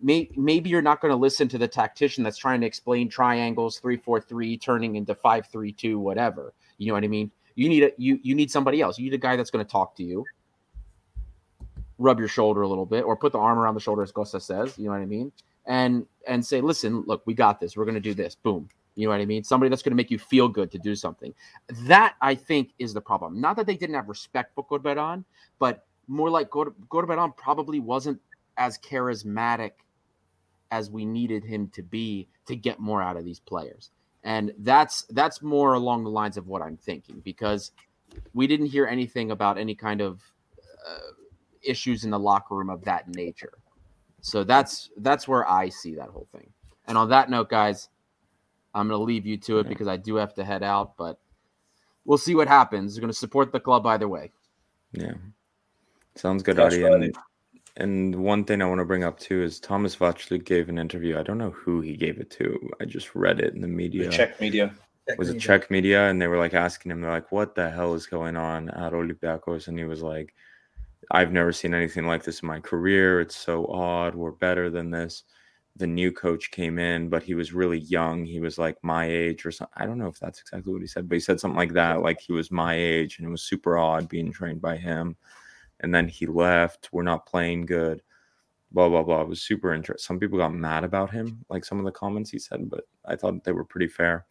[0.00, 3.80] May, maybe you're not going to listen to the tactician that's trying to explain triangles,
[3.80, 6.54] three four three turning into five three two, whatever.
[6.78, 7.32] You know what I mean?
[7.56, 9.00] You need a you you need somebody else.
[9.00, 10.24] You need a guy that's going to talk to you,
[11.98, 14.38] rub your shoulder a little bit, or put the arm around the shoulder, as Costa
[14.38, 14.78] says.
[14.78, 15.32] You know what I mean?
[15.66, 17.76] And and say, listen, look, we got this.
[17.76, 18.36] We're going to do this.
[18.36, 18.68] Boom.
[18.94, 19.42] You know what I mean?
[19.42, 21.34] Somebody that's going to make you feel good to do something.
[21.82, 23.40] That I think is the problem.
[23.40, 25.24] Not that they didn't have respect for Corberan,
[25.58, 28.20] but more like Gor- Corberan probably wasn't
[28.56, 29.72] as charismatic
[30.70, 33.90] as we needed him to be to get more out of these players.
[34.24, 37.70] And that's that's more along the lines of what I'm thinking because
[38.34, 40.22] we didn't hear anything about any kind of
[40.86, 41.12] uh,
[41.62, 43.58] issues in the locker room of that nature.
[44.20, 46.50] So that's that's where I see that whole thing.
[46.88, 47.88] And on that note, guys,
[48.74, 51.18] I'm going to leave you to it because I do have to head out, but
[52.04, 52.96] we'll see what happens.
[52.96, 54.32] We're going to support the club either way.
[54.92, 55.14] Yeah.
[56.16, 56.84] Sounds good, That's Adi.
[56.84, 57.02] right.
[57.02, 57.16] And,
[57.76, 61.18] and one thing I want to bring up too is Thomas Vaclik gave an interview.
[61.18, 62.70] I don't know who he gave it to.
[62.80, 64.04] I just read it in the media.
[64.04, 64.74] The Czech media.
[65.18, 66.08] was it Czech media?
[66.08, 68.92] And they were like asking him, they're like, what the hell is going on at
[68.92, 69.68] Olympiacos?
[69.68, 70.34] And he was like,
[71.10, 73.20] I've never seen anything like this in my career.
[73.20, 74.14] It's so odd.
[74.14, 75.24] We're better than this.
[75.76, 78.24] The new coach came in, but he was really young.
[78.24, 79.74] He was like my age or something.
[79.76, 82.00] I don't know if that's exactly what he said, but he said something like that,
[82.00, 85.16] like he was my age, and it was super odd being trained by him.
[85.80, 86.88] And then he left.
[86.92, 88.02] We're not playing good.
[88.72, 89.22] Blah blah blah.
[89.22, 90.04] It was super interesting.
[90.04, 93.16] Some people got mad about him, like some of the comments he said, but I
[93.16, 94.26] thought they were pretty fair.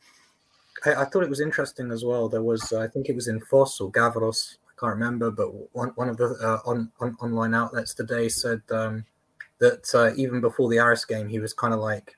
[0.86, 2.28] I, I thought it was interesting as well.
[2.28, 5.50] There was, uh, I think it was in Foss or Gavros, I can't remember, but
[5.74, 9.06] one, one of the uh, on, on online outlets today said um,
[9.60, 12.18] that uh, even before the Aris game, he was kind of like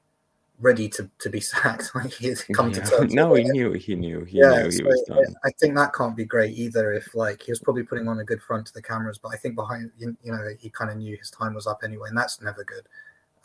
[0.60, 1.94] ready to, to be sacked.
[1.96, 3.14] like he had come to terms.
[3.14, 3.74] No, he knew.
[3.74, 4.24] He knew.
[4.24, 5.36] He yeah, knew he so was I- done.
[5.46, 6.94] I think that can't be great either.
[6.94, 9.38] If like he was probably putting on a good front to the cameras, but I
[9.38, 12.18] think behind you, you know he kind of knew his time was up anyway, and
[12.18, 12.88] that's never good.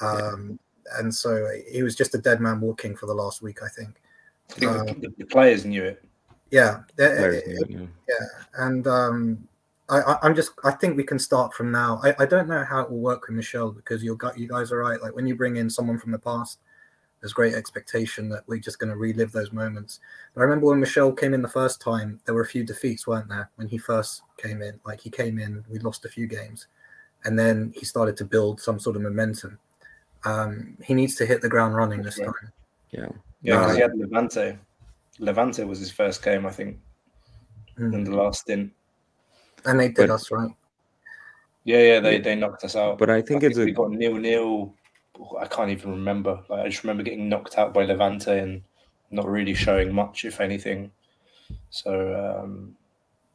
[0.01, 0.59] Um,
[0.99, 4.01] And so he was just a dead man walking for the last week, I think.
[4.51, 6.05] I think Um, the, the players knew it.
[6.51, 8.15] Yeah, there- Players knew, yeah.
[8.21, 9.49] yeah, and um,
[9.89, 12.01] I, I, I'm just I think we can start from now.
[12.03, 14.73] I, I don't know how it will work with Michelle because you got you guys
[14.73, 15.01] are right.
[15.01, 16.59] Like when you bring in someone from the past,
[17.23, 20.01] there's great expectation that we're just going to relive those moments.
[20.35, 23.07] But I remember when Michelle came in the first time, there were a few defeats,
[23.07, 23.49] weren't there?
[23.57, 26.67] When he first came in, like he came in, we lost a few games,
[27.25, 29.57] and then he started to build some sort of momentum.
[30.25, 32.27] Um, he needs to hit the ground running this Yeah.
[32.27, 32.53] time.
[32.91, 33.09] Yeah.
[33.41, 34.59] Yeah, because Uh, he had Levante.
[35.21, 36.79] Levante was his first game, I think,
[37.79, 37.95] Mm.
[37.95, 38.73] in the last stint.
[39.65, 40.51] And they did But- us right.
[41.65, 42.99] Yeah, yeah, they, they knocked us out.
[42.99, 44.75] But I think it's we a got nil nil.
[45.39, 46.41] I can't even remember.
[46.49, 48.63] Like, I just remember getting knocked out by Levante and
[49.11, 50.91] not really showing much, if anything.
[51.71, 52.77] So, um,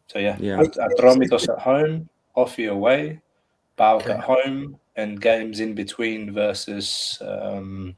[0.07, 0.59] so yeah, Yeah.
[0.61, 3.21] At- Atromitos at home, OFI away,
[3.78, 4.11] PAOK Okay.
[4.13, 7.95] at home, and games in between versus um,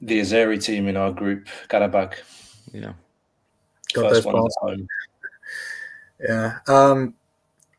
[0.00, 2.14] the Azeri team in our group, Karabakh.
[2.72, 2.94] yeah.
[3.92, 4.88] God, First those one at home.
[6.20, 6.58] Yeah.
[6.66, 7.14] Um,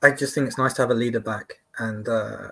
[0.02, 2.52] I just think it's nice to have a leader back, and uh,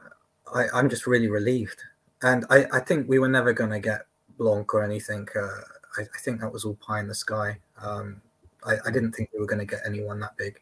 [0.53, 1.81] I, I'm just really relieved.
[2.21, 4.01] And I, I think we were never going to get
[4.37, 5.27] Blanc or anything.
[5.35, 5.61] Uh,
[5.97, 7.57] I, I think that was all pie in the sky.
[7.81, 8.21] Um,
[8.65, 10.61] I, I didn't think we were going to get anyone that big.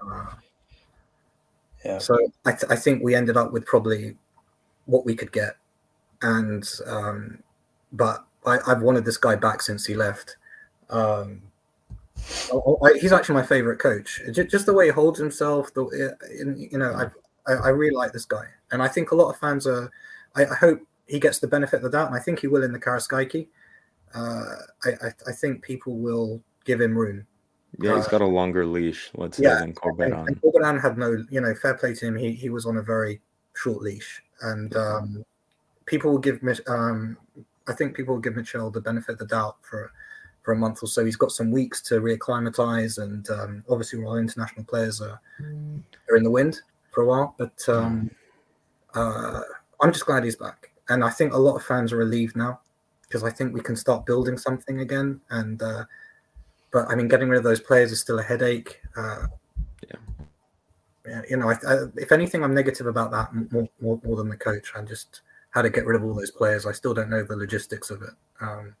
[0.00, 0.34] Uh,
[1.84, 1.98] Yeah.
[1.98, 4.16] So I, th- I think we ended up with probably
[4.86, 5.56] what we could get,
[6.22, 7.42] and um,
[7.92, 10.36] but I, I've wanted this guy back since he left.
[10.90, 11.42] Um,
[13.00, 14.20] he's actually my favorite coach.
[14.32, 16.16] Just, just the way he holds himself, the
[16.70, 17.06] you know, I,
[17.50, 19.90] I I really like this guy, and I think a lot of fans are.
[20.36, 22.62] I, I hope he gets the benefit of the doubt, and I think he will
[22.62, 23.48] in the Karaiskaki.
[24.14, 27.26] Uh, I, I I think people will give him room.
[27.78, 30.26] Yeah, he's got a longer leash, let's say, yeah, than And, Corberan.
[30.26, 32.16] and Corberan had no, you know, fair play to him.
[32.16, 33.20] He he was on a very
[33.54, 35.24] short leash, and um,
[35.86, 37.16] people will give Mich- um,
[37.66, 39.92] I think people will give Mitchell the benefit of the doubt for
[40.42, 41.04] for a month or so.
[41.04, 45.20] He's got some weeks to reacclimatize, and um, obviously, all international players are
[46.10, 47.34] are in the wind for a while.
[47.38, 48.10] But um,
[48.94, 49.40] uh,
[49.80, 52.60] I'm just glad he's back, and I think a lot of fans are relieved now
[53.02, 55.20] because I think we can start building something again.
[55.30, 55.84] And uh,
[56.72, 58.80] but I mean, getting rid of those players is still a headache.
[58.96, 59.26] Uh,
[59.82, 59.96] Yeah.
[61.06, 64.28] yeah, you know, I, I, if anything, I'm negative about that more, more more than
[64.28, 64.72] the coach.
[64.76, 66.66] I just how to get rid of all those players.
[66.66, 68.14] I still don't know the logistics of it.
[68.40, 68.76] Um,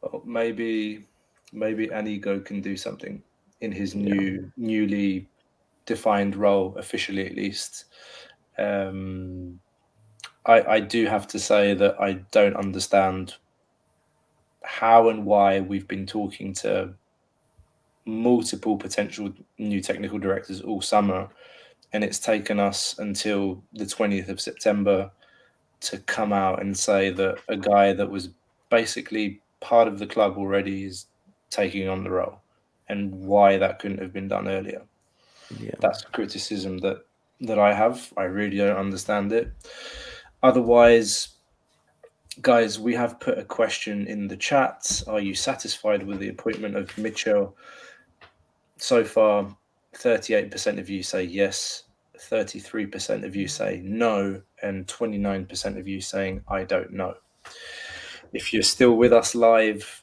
[0.00, 1.06] Well, maybe
[1.52, 3.22] maybe Anigo can do something
[3.60, 5.28] in his new newly
[5.86, 7.86] defined role, officially at least.
[8.58, 9.60] Um,
[10.46, 13.34] I I do have to say that I don't understand
[14.62, 16.94] how and why we've been talking to
[18.04, 21.28] multiple potential new technical directors all summer,
[21.92, 25.10] and it's taken us until the twentieth of September
[25.80, 28.30] to come out and say that a guy that was
[28.70, 31.06] basically part of the club already is
[31.50, 32.40] taking on the role
[32.88, 34.82] and why that couldn't have been done earlier.
[35.58, 35.74] Yeah.
[35.80, 37.04] That's criticism that
[37.40, 38.12] that I have.
[38.16, 39.52] I really don't understand it.
[40.42, 41.28] Otherwise,
[42.40, 45.02] guys, we have put a question in the chat.
[45.06, 47.56] Are you satisfied with the appointment of Mitchell?
[48.78, 49.56] So far,
[49.94, 51.84] 38% of you say yes,
[52.18, 57.14] 33% of you say no, and 29% of you saying I don't know.
[58.32, 60.02] If you're still with us live,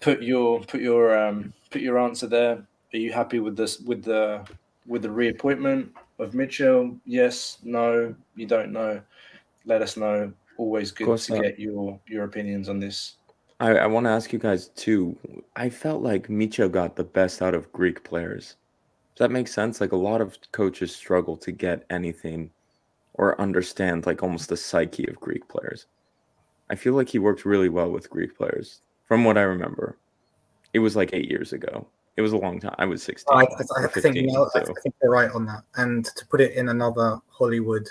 [0.00, 2.66] put your put your um, put your answer there.
[2.94, 4.46] Are you happy with this with the
[4.86, 6.96] with the reappointment of Mitchell?
[7.04, 9.00] Yes, no, you don't know.
[9.64, 10.32] Let us know.
[10.58, 11.42] Always good to not.
[11.42, 13.16] get your your opinions on this.
[13.58, 15.16] I, I want to ask you guys too.
[15.56, 18.56] I felt like Micho got the best out of Greek players.
[19.14, 19.80] Does that make sense?
[19.80, 22.50] Like a lot of coaches struggle to get anything
[23.14, 25.86] or understand like almost the psyche of Greek players.
[26.68, 29.96] I feel like he worked really well with Greek players from what I remember.
[30.74, 31.86] It was like eight years ago.
[32.16, 32.74] It was a long time.
[32.78, 33.36] I was 16.
[33.36, 35.64] I, I, or I think 15, no, I so- think you're right on that.
[35.76, 37.88] And to put it in another Hollywood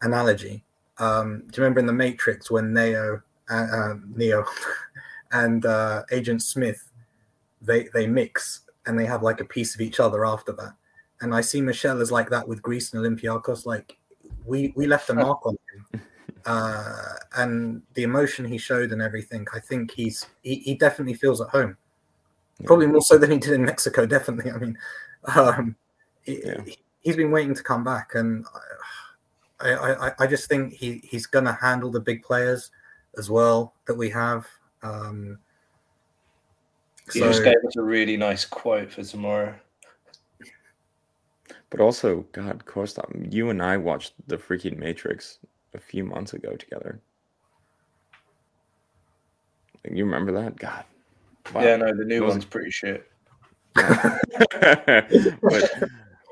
[0.00, 0.64] analogy,
[0.98, 4.44] um, do you remember in The Matrix when Neo, uh, uh, Neo,
[5.32, 6.88] and uh, Agent Smith,
[7.60, 10.74] they they mix and they have like a piece of each other after that.
[11.20, 13.66] And I see Michelle as like that with Greece and Olympiacos.
[13.66, 13.98] Like
[14.44, 16.00] we we left a mark on him,
[16.46, 19.46] uh, and the emotion he showed and everything.
[19.54, 21.76] I think he's he, he definitely feels at home
[22.64, 24.06] probably more so than he did in Mexico.
[24.16, 24.78] Definitely, I mean,
[25.34, 25.76] um,
[26.22, 26.62] he, Yeah.
[27.00, 28.44] he's been waiting to come back, and
[29.60, 32.70] I, I, I- I just think he, he's going to handle the big players
[33.18, 34.46] as well that we have.
[34.82, 35.38] Um,
[37.14, 39.54] You so just gave us a really nice quote for tomorrow.
[41.70, 45.38] But also, God, Costa, you and I watched the freaking Matrix
[45.74, 47.00] a few months ago together.
[49.90, 50.56] You remember that?
[50.56, 50.84] God.
[51.54, 51.62] Wow.
[51.62, 53.06] Yeah, no, the new It was- one's pretty shit.
[53.74, 54.22] but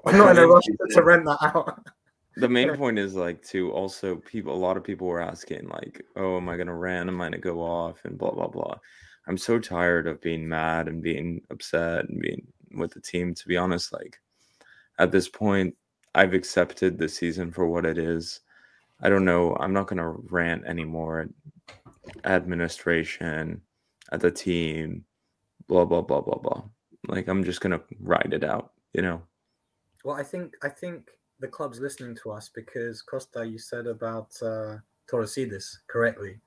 [0.06, 1.86] I'm not in a rush to, to rent that out.
[2.36, 6.02] the main point is like to also people a lot of people were asking like
[6.16, 8.04] oh am i gonna rant am i gonna go off?
[8.04, 8.76] and blah blah blah.
[9.26, 12.46] I'm so tired of being mad and being upset and being
[12.76, 13.90] with the team to be honest.
[13.92, 14.20] Like
[14.98, 15.74] at this point
[16.14, 18.40] i've accepted the season for what it is.
[19.00, 19.56] I don't know.
[19.58, 21.26] I'm not gonna rant anymore.
[22.24, 23.62] At administration
[24.12, 25.04] at the team
[25.68, 26.62] blah blah blah blah blah
[27.08, 29.22] like i'm just gonna ride it out you know
[30.04, 34.30] Well, I think I think the club's listening to us because Costa, you said about
[34.42, 34.76] uh,
[35.11, 36.40] Torresidis correctly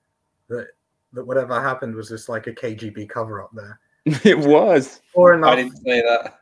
[0.50, 0.68] that
[1.14, 3.80] that whatever happened was just like a KGB cover up there.
[4.06, 6.40] it was Sure enough, I didn't say that.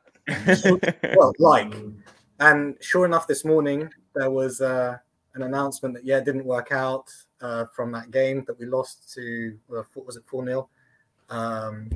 [1.17, 1.73] well, like,
[2.39, 4.97] and sure enough, this morning there was uh,
[5.35, 7.11] an announcement that yeah, it didn't work out
[7.41, 10.69] uh, from that game that we lost to uh, was it four 0
[11.31, 11.89] um,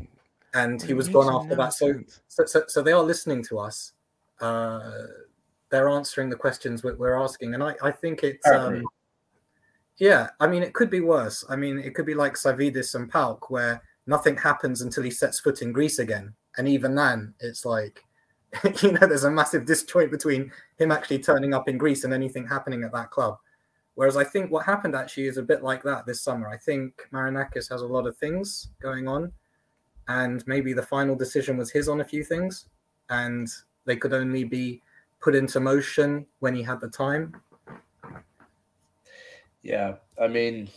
[0.54, 1.74] and he was gone after that.
[1.74, 3.92] So, so, so, so they are listening to us.
[4.40, 5.04] Uh,
[5.70, 8.84] they're answering the questions we're asking, and I, I think it's um,
[9.98, 10.30] yeah.
[10.40, 11.46] I mean, it could be worse.
[11.50, 15.40] I mean, it could be like Savidis and PAOK, where nothing happens until he sets
[15.40, 18.04] foot in Greece again, and even then, it's like
[18.82, 22.48] you know, there's a massive disjoint between him actually turning up in Greece and anything
[22.48, 23.38] happening at that club.
[23.96, 26.50] Whereas I think what happened actually is a bit like that this summer.
[26.50, 29.32] I think Marinakis has a lot of things going on,
[30.08, 32.68] and maybe the final decision was his on a few things,
[33.10, 33.48] and
[33.86, 34.82] they could only be
[35.22, 37.36] put into motion when he had the time.
[39.64, 40.70] Yeah, I mean,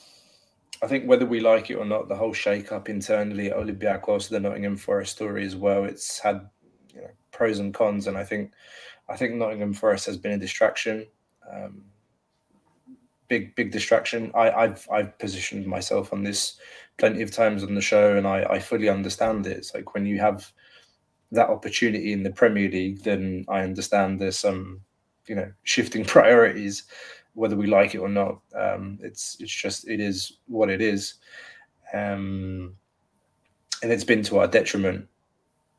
[0.83, 4.41] I think whether we like it or not, the whole shake-up internally at Olympiacos, the
[4.41, 6.49] Nottingham Forest story as well, it's had
[6.95, 8.53] you know, pros and cons, and I think
[9.09, 11.07] I think Nottingham Forest has been a distraction,
[11.53, 11.85] um,
[13.29, 14.31] big big distraction.
[14.35, 16.59] I, I've I've positioned myself on this
[16.97, 19.57] plenty of times on the show, and I, I fully understand it.
[19.57, 20.51] It's like when you have
[21.31, 24.81] that opportunity in the Premier League, then I understand there's some
[25.27, 26.85] you know shifting priorities
[27.39, 28.41] whether we like it or not.
[28.55, 31.15] Um, it's it's just it is what it is,
[31.95, 32.75] um,
[33.83, 35.07] and it's been to our detriment.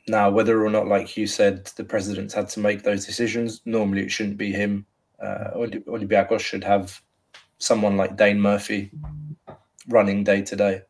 [0.07, 3.61] Now, whether or not, like you said, the president's had to make those decisions.
[3.65, 4.85] Normally, it shouldn't be him.
[5.21, 7.01] Uh, Olympiacos should have
[7.59, 8.91] someone like Dane Murphy
[9.87, 10.81] running day to day.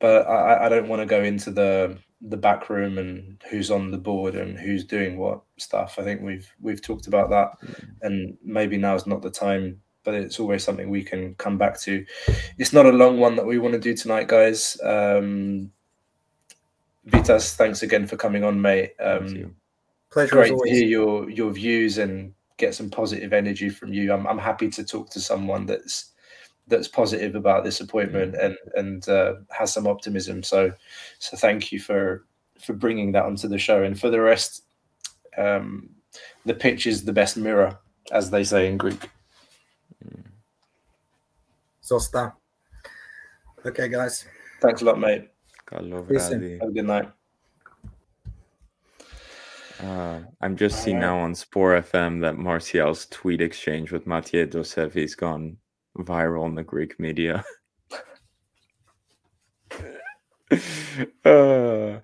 [0.00, 3.92] But I, I don't want to go into the the back room and who's on
[3.92, 5.96] the board and who's doing what stuff.
[5.98, 7.50] I think we've we've talked about that,
[8.02, 9.80] and maybe now is not the time.
[10.04, 12.04] But it's always something we can come back to.
[12.56, 14.78] It's not a long one that we want to do tonight, guys.
[14.82, 15.70] Um,
[17.06, 18.92] Vitas, thanks again for coming on, mate.
[19.00, 19.54] Um,
[20.10, 20.30] Pleasure.
[20.30, 24.13] great to hear your your views and get some positive energy from you.
[24.13, 26.11] I'm I'm happy to talk to someone that's
[26.67, 30.43] that's positive about this appointment and and uh, has some optimism.
[30.43, 30.71] So
[31.19, 32.25] so thank you for
[32.59, 33.83] for bringing that onto the show.
[33.83, 34.63] And for the rest,
[35.37, 35.89] um,
[36.45, 37.77] the pitch is the best mirror,
[38.11, 39.09] as they say in Greek.
[41.83, 42.33] Zosta.
[43.65, 44.25] Okay, guys.
[44.61, 45.29] Thanks a lot, mate.
[45.65, 46.39] Καλό Listen.
[46.39, 46.59] βράδυ.
[46.59, 47.16] Have a good night.
[49.80, 55.14] Uh, I'm just seeing now on Sport FM that Martial's tweet exchange with Mathieu Dossevi's
[55.14, 55.56] gone
[55.98, 57.44] viral in the Greek media.
[60.50, 60.58] uh,
[61.24, 62.00] the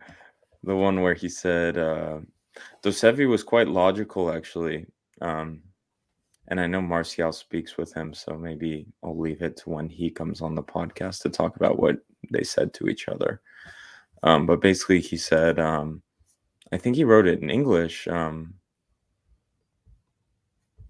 [0.62, 2.20] one where he said uh,
[2.82, 4.86] Dossevi was quite logical, actually.
[5.20, 5.60] Um,
[6.48, 10.10] and I know Martial speaks with him, so maybe I'll leave it to when he
[10.10, 11.96] comes on the podcast to talk about what
[12.30, 13.40] they said to each other.
[14.22, 16.02] Um, but basically, he said, um,
[16.74, 18.08] I think he wrote it in English.
[18.08, 18.54] Um,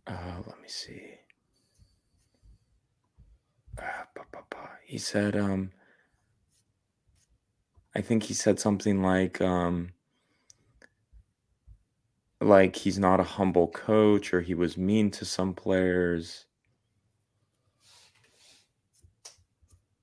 [0.07, 1.03] uh, let me see.
[3.79, 4.71] Ah, ba, ba, ba.
[4.87, 5.73] He said, um,
[7.95, 9.93] I think he said something like, um,
[12.41, 16.47] like he's not a humble coach or he was mean to some players.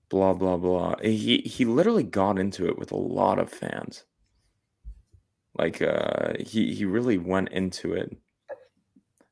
[0.10, 0.98] Blah blah blah.
[1.02, 4.04] He he literally got into it with a lot of fans.
[5.58, 8.16] Like uh he he really went into it.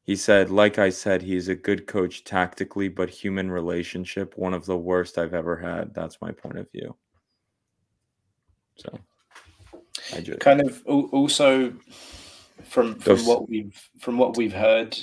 [0.03, 4.65] He said, like I said, he's a good coach tactically, but human relationship, one of
[4.65, 5.93] the worst I've ever had.
[5.93, 6.95] That's my point of view.
[8.77, 8.97] So
[10.15, 11.71] I just Kind of also
[12.63, 14.97] from from Those- what we've from what we've heard,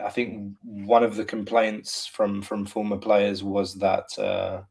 [0.00, 4.62] I think one of the complaints from from former players was that uh,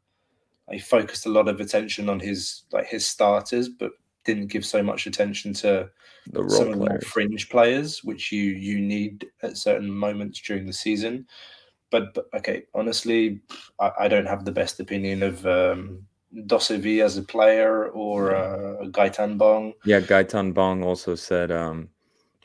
[0.71, 3.91] he focused a lot of attention on his like his starters, but
[4.25, 5.89] didn't give so much attention to
[6.31, 10.65] the some role of the fringe players, which you you need at certain moments during
[10.65, 11.27] the season.
[11.89, 13.41] But, but okay, honestly,
[13.79, 18.85] I, I don't have the best opinion of um, Dossevi as a player or uh,
[18.85, 19.73] Gaëtan Bong.
[19.83, 21.89] Yeah, Gaëtan Bong also said um,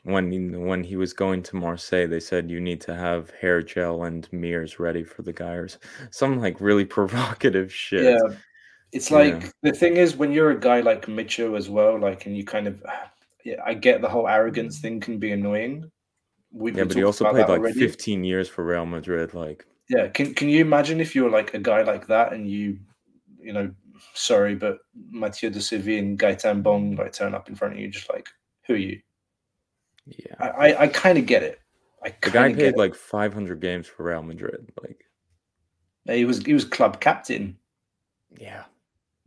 [0.03, 3.61] when he, when he was going to Marseille, they said you need to have hair
[3.61, 5.69] gel and mirrors ready for the guy, or
[6.11, 8.03] some like really provocative shit.
[8.03, 8.35] Yeah,
[8.91, 9.17] it's Yeah.
[9.17, 12.45] like the thing is when you're a guy like Micho as well, like, and you
[12.45, 12.83] kind of,
[13.45, 15.91] yeah, I get the whole arrogance thing can be annoying.
[16.51, 17.79] We've Yeah, but he also played like already.
[17.79, 19.33] 15 years for Real Madrid.
[19.33, 22.79] Like, Yeah, can can you imagine if you're like a guy like that and you,
[23.39, 23.71] you know,
[24.13, 24.79] sorry, but
[25.11, 28.27] Mathieu Dossevi and Gaëtan Bong like turn up in front of you, just like,
[28.65, 28.99] who are you?
[30.05, 31.59] yeah, I I, I kind of get it.
[32.03, 34.71] I the guy played like 500 games for Real Madrid.
[34.81, 35.03] Like,
[36.05, 37.57] He was he was club captain.
[38.39, 38.63] yeah,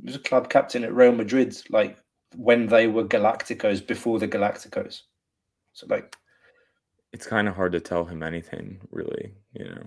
[0.05, 1.99] was a club captain at Real Madrid, like
[2.37, 5.03] when they were Galacticos before the Galacticos.
[5.73, 6.17] So like,
[7.13, 9.33] it's kind of hard to tell him anything, really.
[9.53, 9.83] You know,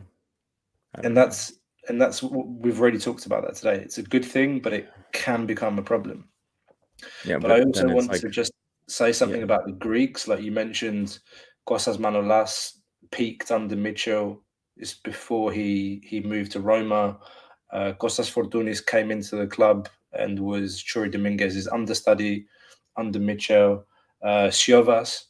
[0.95, 1.21] and know.
[1.21, 1.53] that's
[1.87, 3.75] and that's what we've already talked about that today.
[3.81, 6.29] It's a good thing, but it can become a problem.
[7.25, 8.53] yeah, But, I also want like, to just
[8.87, 9.45] say something Yeah.
[9.45, 10.27] about the Greeks.
[10.27, 11.19] Like you mentioned,
[11.67, 12.77] Kostas Manolas
[13.11, 14.43] peaked under Mitchell.
[14.77, 17.19] It's before he he moved to Roma.
[17.71, 22.45] Uh, Kostas Fortounis came into the club and was Chori Dominguez's understudy
[22.97, 23.85] under Mitchell.
[24.21, 25.25] Uh, Siovas,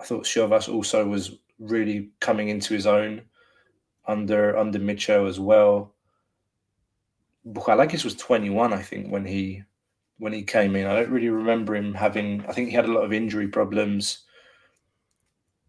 [0.00, 3.22] I thought Siovas also was really coming into his own
[4.06, 5.94] under under Micho as well.
[7.46, 9.62] Bouchalakis was 21, I think, when he
[10.18, 10.86] when he came in.
[10.86, 12.44] I don't really remember him having.
[12.46, 14.24] I think he had a lot of injury problems.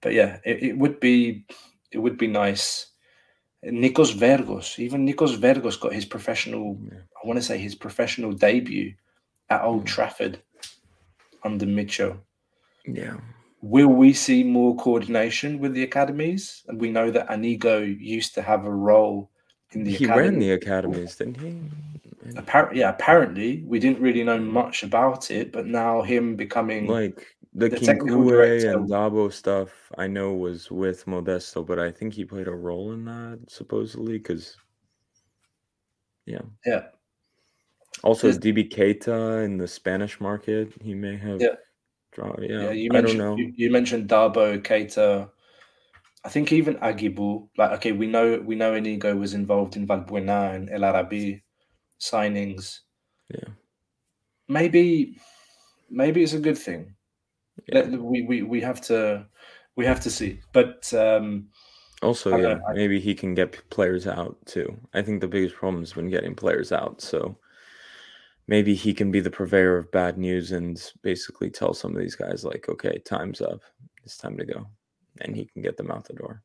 [0.02, 1.46] But yeah, it, it would be
[1.92, 2.88] it would be nice.
[3.66, 6.78] Nikos Vergos, even Nikos Vergos got his professional.
[6.84, 7.00] Yeah.
[7.24, 8.94] I want to say his professional debut
[9.50, 9.86] at Old.
[9.86, 10.42] Trafford
[11.44, 12.18] under Mitchell.
[12.86, 13.18] Yeah.
[13.62, 16.64] Will we see more coordination with the academies?
[16.68, 19.31] And we know that Anigo used to have a role
[19.74, 20.22] in the he academy.
[20.30, 21.48] ran the academies, didn't he?
[22.24, 26.88] And, Appar- yeah, apparently we didn't really know much about it, but now him becoming
[26.88, 32.14] like the, the Kinkue and Dabo stuff, I know was with Modesto, but I think
[32.14, 34.56] he played a role in that supposedly because,
[36.26, 36.42] yeah.
[36.66, 36.84] yeah,
[38.04, 41.42] Also, There's- DB Keita in the Spanish market, he may have.
[41.42, 41.56] Yeah.
[42.14, 42.48] Draw, yeah.
[42.64, 43.36] yeah, you I don't mentioned know.
[43.38, 45.30] You, you mentioned Darbo, Keita.
[46.24, 47.50] I think even Aguibou.
[47.58, 51.44] Like, okay, we know we know Anigo was involved in Valbuena and El Arabi
[52.00, 52.80] signings.
[53.30, 53.50] Yeah.
[54.48, 55.18] Maybe,
[55.90, 56.94] maybe it's a good thing.
[57.68, 57.88] Yeah.
[57.88, 59.26] We, we we have to
[59.76, 60.40] we have to see.
[60.54, 61.48] But um,
[62.02, 64.76] Also, yeah, maybe he can get players out too.
[64.94, 67.00] I think the biggest problem has been getting players out.
[67.00, 67.38] So
[68.48, 72.16] maybe he can be the purveyor of bad news and basically tell some of these
[72.16, 73.62] guys, like, okay, time's up.
[74.04, 74.66] It's time to go.
[75.22, 76.44] And he can get them out the door.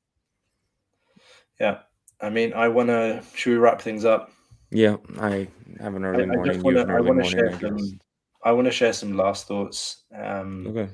[1.58, 1.78] yeah,
[2.20, 3.22] I mean, I want to.
[3.34, 4.30] Should we wrap things up?
[4.70, 5.48] Yeah, I
[5.80, 6.54] have an early I morning.
[6.54, 6.92] just you want have to.
[6.94, 8.00] an I want to share I some.
[8.44, 10.04] I want to share some last thoughts.
[10.14, 10.88] Um, Okay.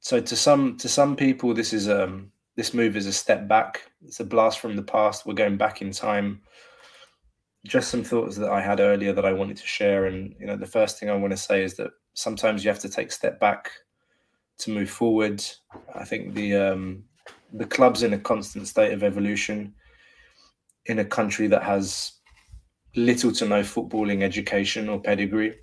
[0.00, 3.82] so to some to some people this is um this move is a step back
[4.04, 6.42] it's a blast from the past we're going back in time
[7.64, 10.56] just some thoughts that i had earlier that i wanted to share and you know
[10.56, 13.12] the first thing i want to say is that sometimes you have to take a
[13.12, 13.70] step back
[14.58, 15.42] to move forward
[15.94, 17.02] i think the um
[17.54, 19.74] the club's in a constant state of evolution
[20.86, 22.12] in a country that has
[22.96, 25.54] little to no footballing education or pedigree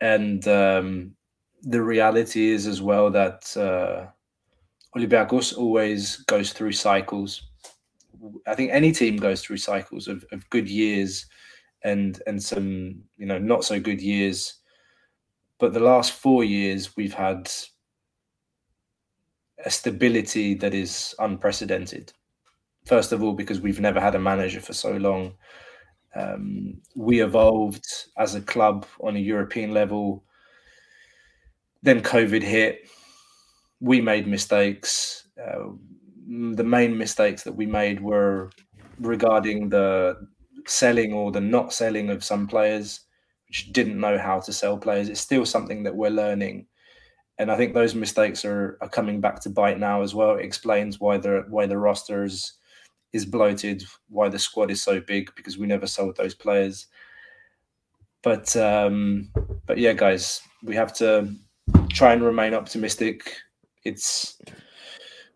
[0.00, 1.14] and um
[1.62, 4.06] the reality is as well that uh,
[4.98, 7.48] Olympiacos always goes through cycles.
[8.46, 11.26] I think any team goes through cycles of, of good years
[11.84, 14.54] and and some you know not so good years.
[15.62, 17.48] But the last four years we've had
[19.64, 22.12] a stability that is unprecedented.
[22.84, 25.34] First of all, because we've never had a manager for so long.
[26.16, 27.86] Um, we evolved
[28.18, 30.24] as a club on a European level
[31.84, 32.88] then COVID hit.
[33.78, 35.28] We made mistakes.
[35.40, 35.74] Uh,
[36.26, 38.50] the main mistakes that we made were
[38.98, 40.26] regarding the
[40.66, 43.02] selling or the not selling of some players,
[43.72, 45.08] didn't know how to sell players.
[45.08, 46.66] It's still something that we're learning,
[47.38, 50.36] and I think those mistakes are, are coming back to bite now as well.
[50.36, 52.54] It explains why the why the roster is,
[53.12, 56.86] is bloated, why the squad is so big because we never sold those players.
[58.22, 59.30] But um,
[59.66, 61.34] but yeah, guys, we have to
[61.90, 63.36] try and remain optimistic.
[63.84, 64.38] It's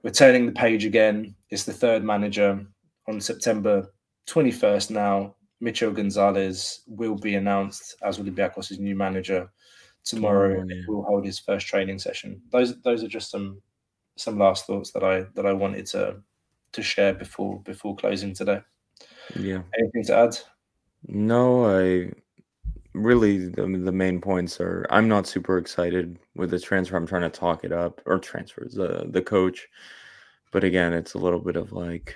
[0.03, 1.35] we're turning the page again.
[1.51, 2.65] It's the third manager
[3.09, 3.93] on September
[4.29, 5.36] 21st now.
[5.63, 9.51] Micho Gonzalez will be announced as Olympiacos' new manager
[10.05, 10.51] tomorrow.
[10.51, 10.83] Tomorrow, yeah.
[10.87, 12.41] We'll hold his first training session.
[12.51, 13.61] Those those are just some
[14.17, 16.17] some last thoughts that I that I wanted to
[16.73, 18.61] to share before before closing today.
[19.35, 19.63] Yeah.
[19.79, 20.39] Anything to add?
[21.09, 22.13] No, I
[22.93, 26.97] really the, the main points are I'm not super excited with the transfer.
[26.97, 29.69] I'm trying to talk it up or transfers the the coach,
[30.51, 32.15] but again, it's a little bit of like,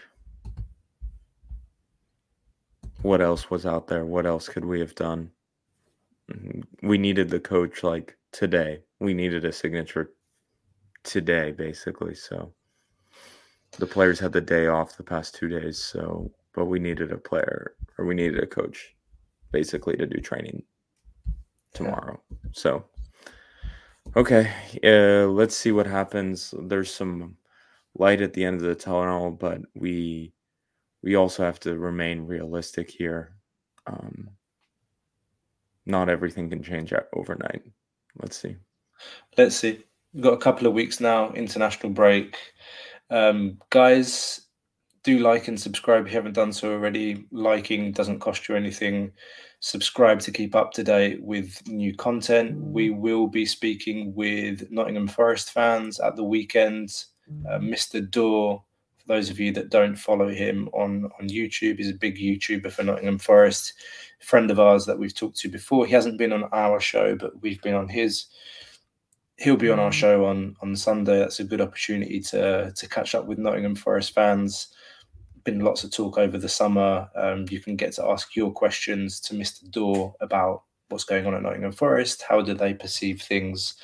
[3.03, 4.05] what else was out there?
[4.05, 5.31] What else could we have done?
[6.31, 6.65] Mhm.
[6.83, 8.83] We needed the coach like today.
[8.99, 10.13] We needed a signature
[11.03, 12.15] today, basically.
[12.15, 12.53] So
[13.79, 15.79] the players had the day off the past two days.
[15.79, 18.95] So, but we needed a player or we needed a coach
[19.53, 20.63] basically to do training
[21.73, 22.21] tomorrow.
[22.53, 22.85] So,
[24.17, 24.51] okay,
[24.85, 26.55] uh, let's see what happens.
[26.63, 27.37] There's some
[27.95, 30.33] light at the end of the tunnel, but we
[31.03, 33.35] we also have to remain realistic here.
[33.87, 34.31] Um,
[35.87, 37.63] not everything can change overnight.
[38.21, 38.57] Let's see.
[39.37, 39.83] Let's see.
[40.13, 42.37] We've got a couple of weeks now, international break.
[43.11, 44.43] Um, guys,
[45.03, 47.25] do like and subscribe if you haven't done so already.
[47.33, 49.13] Liking doesn't cost you anything.
[49.61, 52.57] Subscribe to keep up to date with new content.
[52.57, 57.05] We will be speaking with Nottingham Forest fans at the weekend.
[57.49, 58.09] Uh, Mr.
[58.11, 58.70] Door, for
[59.11, 62.85] those of you that don't follow him on on YouTube, he's a big YouTuber for
[62.85, 63.73] Nottingham Forest,
[64.21, 65.85] friend of ours that we've talked to before.
[65.85, 68.27] He hasn't been on our show, but we've been on his.
[69.37, 71.19] He'll be on our show on on Sunday.
[71.19, 74.69] That's a good opportunity to to catch up with Nottingham Forest fans.
[75.43, 77.09] Been lots of talk over the summer.
[77.17, 79.69] Um, you can get to ask your questions to Mr.
[79.73, 82.25] Dorr about what's going on at Nottingham Forest.
[82.29, 83.75] How do they perceive things?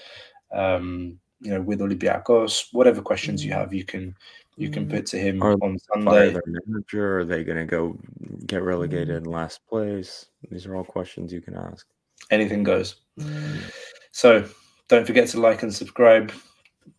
[0.53, 4.15] Um, you know, with Olympiacos, whatever questions you have, you can
[4.57, 4.97] you can mm-hmm.
[4.97, 6.33] put to him Are on Sunday.
[6.33, 7.21] their manager?
[7.21, 7.99] Are they going to go
[8.47, 9.27] get relegated mm-hmm.
[9.27, 10.27] in last place?
[10.51, 11.87] These are all questions you can ask.
[12.31, 12.97] Anything goes.
[13.21, 13.61] Mm-hmm.
[14.13, 14.47] So
[14.89, 16.33] don't forget to like and subscribe.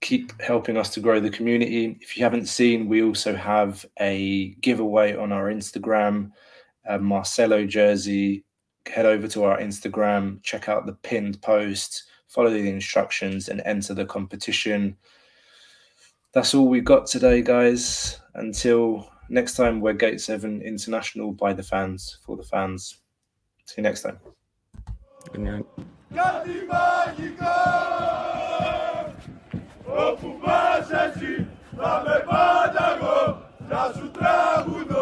[0.01, 1.97] Keep helping us to grow the community.
[2.01, 6.32] If you haven't seen, we also have a giveaway on our Instagram,
[6.86, 8.43] a Marcelo jersey.
[8.86, 13.93] Head over to our Instagram, check out the pinned post, follow the instructions, and enter
[13.93, 14.95] the competition
[16.34, 18.19] that's all we've got today, guys.
[18.36, 22.99] Until next time, we're Gate 7 International by the fans, for the fans.
[23.65, 24.19] See you next time.
[25.32, 25.65] Good night.